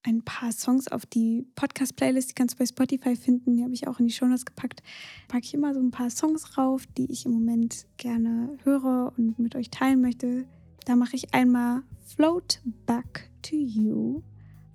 ein 0.03 0.23
paar 0.23 0.53
Songs 0.53 0.89
auf 0.89 1.07
die 1.07 1.47
Podcast-Playlist, 1.55 2.31
die 2.31 2.35
kannst 2.35 2.55
du 2.55 2.59
bei 2.59 2.67
Spotify 2.67 3.17
finden, 3.17 3.57
die 3.57 3.63
habe 3.63 3.75
ich 3.75 3.89
auch 3.89 3.99
in 3.99 4.07
die 4.07 4.13
Shownotes 4.13 4.47
gepackt. 4.47 4.83
Packe 5.29 5.45
ich 5.45 5.55
immer 5.55 5.75
so 5.75 5.81
ein 5.81 5.91
paar 5.91 6.11
Songs 6.11 6.57
rauf, 6.57 6.87
die 6.97 7.11
ich 7.11 7.27
im 7.27 7.33
Moment 7.33 7.87
gerne 7.97 8.57
höre 8.65 9.13
und 9.17 9.39
mit 9.39 9.57
euch 9.57 9.71
teilen 9.71 10.01
möchte. 10.01 10.47
Da 10.87 10.97
mache 10.97 11.17
ich 11.17 11.35
einmal 11.35 11.83
Float 12.07 12.61
Back 12.87 13.31
to 13.43 13.57
You 13.57 14.23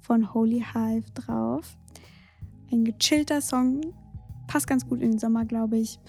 von 0.01 0.33
Holy 0.33 0.63
Hive 0.73 1.09
drauf. 1.13 1.77
Ein 2.71 2.83
gechillter 2.83 3.41
Song, 3.41 3.81
passt 4.47 4.67
ganz 4.67 4.87
gut 4.87 5.01
in 5.01 5.11
den 5.11 5.19
Sommer, 5.19 5.45
glaube 5.45 5.77
ich. 5.77 5.99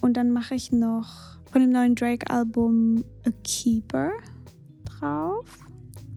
Und 0.00 0.16
dann 0.16 0.30
mache 0.30 0.54
ich 0.54 0.72
noch 0.72 1.38
von 1.50 1.60
dem 1.60 1.70
neuen 1.70 1.94
Drake-Album 1.94 3.04
A 3.24 3.30
Keeper 3.42 4.12
drauf. 4.84 5.65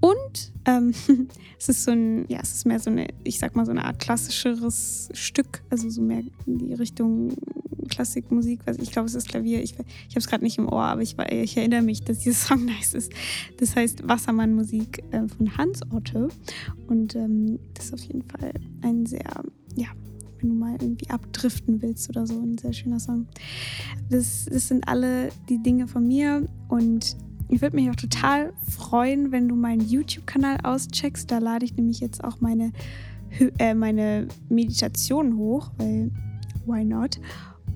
Und 0.02 0.52
ähm, 0.66 0.94
es 1.60 1.70
ist 1.70 1.84
so 1.84 1.92
ein, 1.92 2.26
ja, 2.30 2.40
es 2.42 2.54
ist 2.54 2.66
mehr 2.66 2.80
so 2.80 2.90
eine, 2.90 3.08
ich 3.24 3.40
sag 3.40 3.56
mal, 3.56 3.66
so 3.66 3.72
eine 3.72 3.86
Art 3.86 4.00
klassischeres 4.00 5.10
Stück, 5.14 5.62
also 5.70 5.90
so 5.90 6.02
mehr 6.02 6.24
in 6.46 6.58
die 6.58 6.74
Richtung 6.74 7.34
Klassikmusik. 7.90 8.62
Ich 8.80 8.92
glaube, 8.92 9.08
es 9.08 9.16
ist 9.16 9.28
Klavier. 9.28 9.62
Ich, 9.62 9.74
ich 9.74 9.80
habe 9.80 10.20
es 10.20 10.28
gerade 10.28 10.44
nicht 10.44 10.58
im 10.58 10.70
Ohr, 10.72 10.84
aber 10.84 11.02
ich, 11.02 11.18
ich, 11.32 11.58
erinnere 11.58 11.82
mich, 11.82 12.04
dass 12.04 12.20
dieser 12.20 12.36
Song 12.48 12.66
nice 12.66 12.94
ist. 12.94 13.12
Das 13.58 13.76
heißt 13.76 14.08
Wassermann 14.08 14.54
Musik 14.54 15.04
äh, 15.12 15.28
von 15.28 15.58
Hans 15.58 15.82
Otte. 15.92 16.30
Und 16.88 17.16
ähm, 17.16 17.60
das 17.74 17.86
ist 17.86 17.94
auf 17.94 18.04
jeden 18.04 18.24
Fall 18.24 18.54
ein 18.82 19.06
sehr, 19.06 19.44
ja, 19.76 19.88
wenn 20.40 20.50
du 20.50 20.56
mal 20.56 20.78
irgendwie 20.80 21.10
abdriften 21.10 21.82
willst 21.82 22.10
oder 22.10 22.26
so, 22.26 22.40
ein 22.40 22.58
sehr 22.58 22.74
schöner 22.74 23.00
Song. 23.00 23.28
Das, 24.10 24.46
das 24.46 24.68
sind 24.68 24.88
alle 24.88 25.30
die 25.50 25.62
Dinge 25.62 25.88
von 25.88 26.08
mir 26.08 26.48
und 26.70 27.18
ich 27.50 27.62
würde 27.62 27.76
mich 27.76 27.90
auch 27.90 27.96
total 27.96 28.54
freuen, 28.68 29.32
wenn 29.32 29.48
du 29.48 29.56
meinen 29.56 29.82
YouTube-Kanal 29.82 30.58
auscheckst. 30.64 31.30
Da 31.30 31.40
lade 31.40 31.66
ich 31.66 31.76
nämlich 31.76 32.00
jetzt 32.00 32.24
auch 32.24 32.42
meine, 32.42 32.72
äh, 33.58 33.74
meine 33.74 34.28
Meditation 34.50 35.38
hoch, 35.38 35.72
weil 35.78 36.12
why 36.66 36.86
not? 36.86 37.20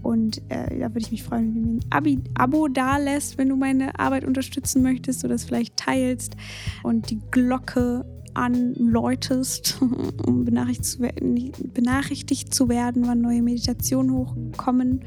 Und 0.04 0.40
äh, 0.50 0.80
da 0.80 0.90
würde 0.90 1.00
ich 1.00 1.12
mich 1.12 1.24
freuen, 1.24 1.56
wenn 1.56 1.56
du 1.56 1.62
mir 1.62 1.78
ein 1.78 1.86
Abi 1.90 2.20
Abo 2.36 2.68
da 2.68 2.98
lässt, 2.98 3.38
wenn 3.38 3.50
du 3.50 3.56
meine 3.56 3.98
Arbeit 4.00 4.26
unterstützen 4.26 4.84
möchtest 4.84 5.26
oder 5.26 5.36
es 5.36 5.46
vielleicht 5.46 5.78
teilst 5.78 6.36
und 6.84 7.10
die 7.10 7.20
Glocke 7.32 8.06
anläutest, 8.34 9.82
um 10.28 10.46
benachrichtigt 10.46 12.54
zu 12.54 12.70
werden, 12.70 13.08
wann 13.08 13.22
neue 13.22 13.42
Meditationen 13.42 14.12
hochkommen. 14.12 15.04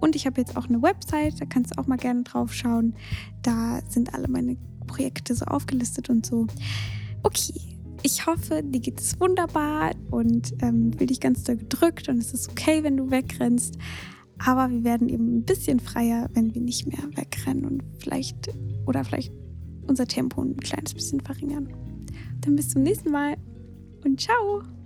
Und 0.00 0.16
ich 0.16 0.26
habe 0.26 0.40
jetzt 0.40 0.56
auch 0.56 0.68
eine 0.68 0.82
Website, 0.82 1.40
da 1.40 1.44
kannst 1.44 1.74
du 1.74 1.80
auch 1.80 1.86
mal 1.86 1.96
gerne 1.96 2.22
drauf 2.22 2.52
schauen. 2.52 2.94
Da 3.42 3.80
sind 3.88 4.14
alle 4.14 4.28
meine 4.28 4.56
Projekte 4.86 5.34
so 5.34 5.44
aufgelistet 5.44 6.08
und 6.10 6.24
so. 6.24 6.46
Okay, 7.22 7.54
ich 8.02 8.26
hoffe, 8.26 8.62
dir 8.62 8.80
geht 8.80 9.00
es 9.00 9.18
wunderbar 9.20 9.92
und 10.10 10.54
ähm, 10.62 10.98
will 10.98 11.08
dich 11.08 11.20
ganz 11.20 11.44
doll 11.44 11.56
gedrückt 11.56 12.08
und 12.08 12.18
es 12.18 12.32
ist 12.32 12.50
okay, 12.50 12.82
wenn 12.82 12.96
du 12.96 13.10
wegrennst. 13.10 13.76
Aber 14.38 14.70
wir 14.70 14.84
werden 14.84 15.08
eben 15.08 15.38
ein 15.38 15.44
bisschen 15.44 15.80
freier, 15.80 16.28
wenn 16.32 16.54
wir 16.54 16.62
nicht 16.62 16.86
mehr 16.86 17.02
wegrennen 17.16 17.64
und 17.64 17.82
vielleicht 17.98 18.50
oder 18.86 19.04
vielleicht 19.04 19.32
unser 19.88 20.06
Tempo 20.06 20.42
ein 20.42 20.56
kleines 20.56 20.94
bisschen 20.94 21.20
verringern. 21.20 21.68
Dann 22.40 22.54
bis 22.54 22.68
zum 22.68 22.82
nächsten 22.82 23.10
Mal 23.10 23.36
und 24.04 24.20
ciao! 24.20 24.77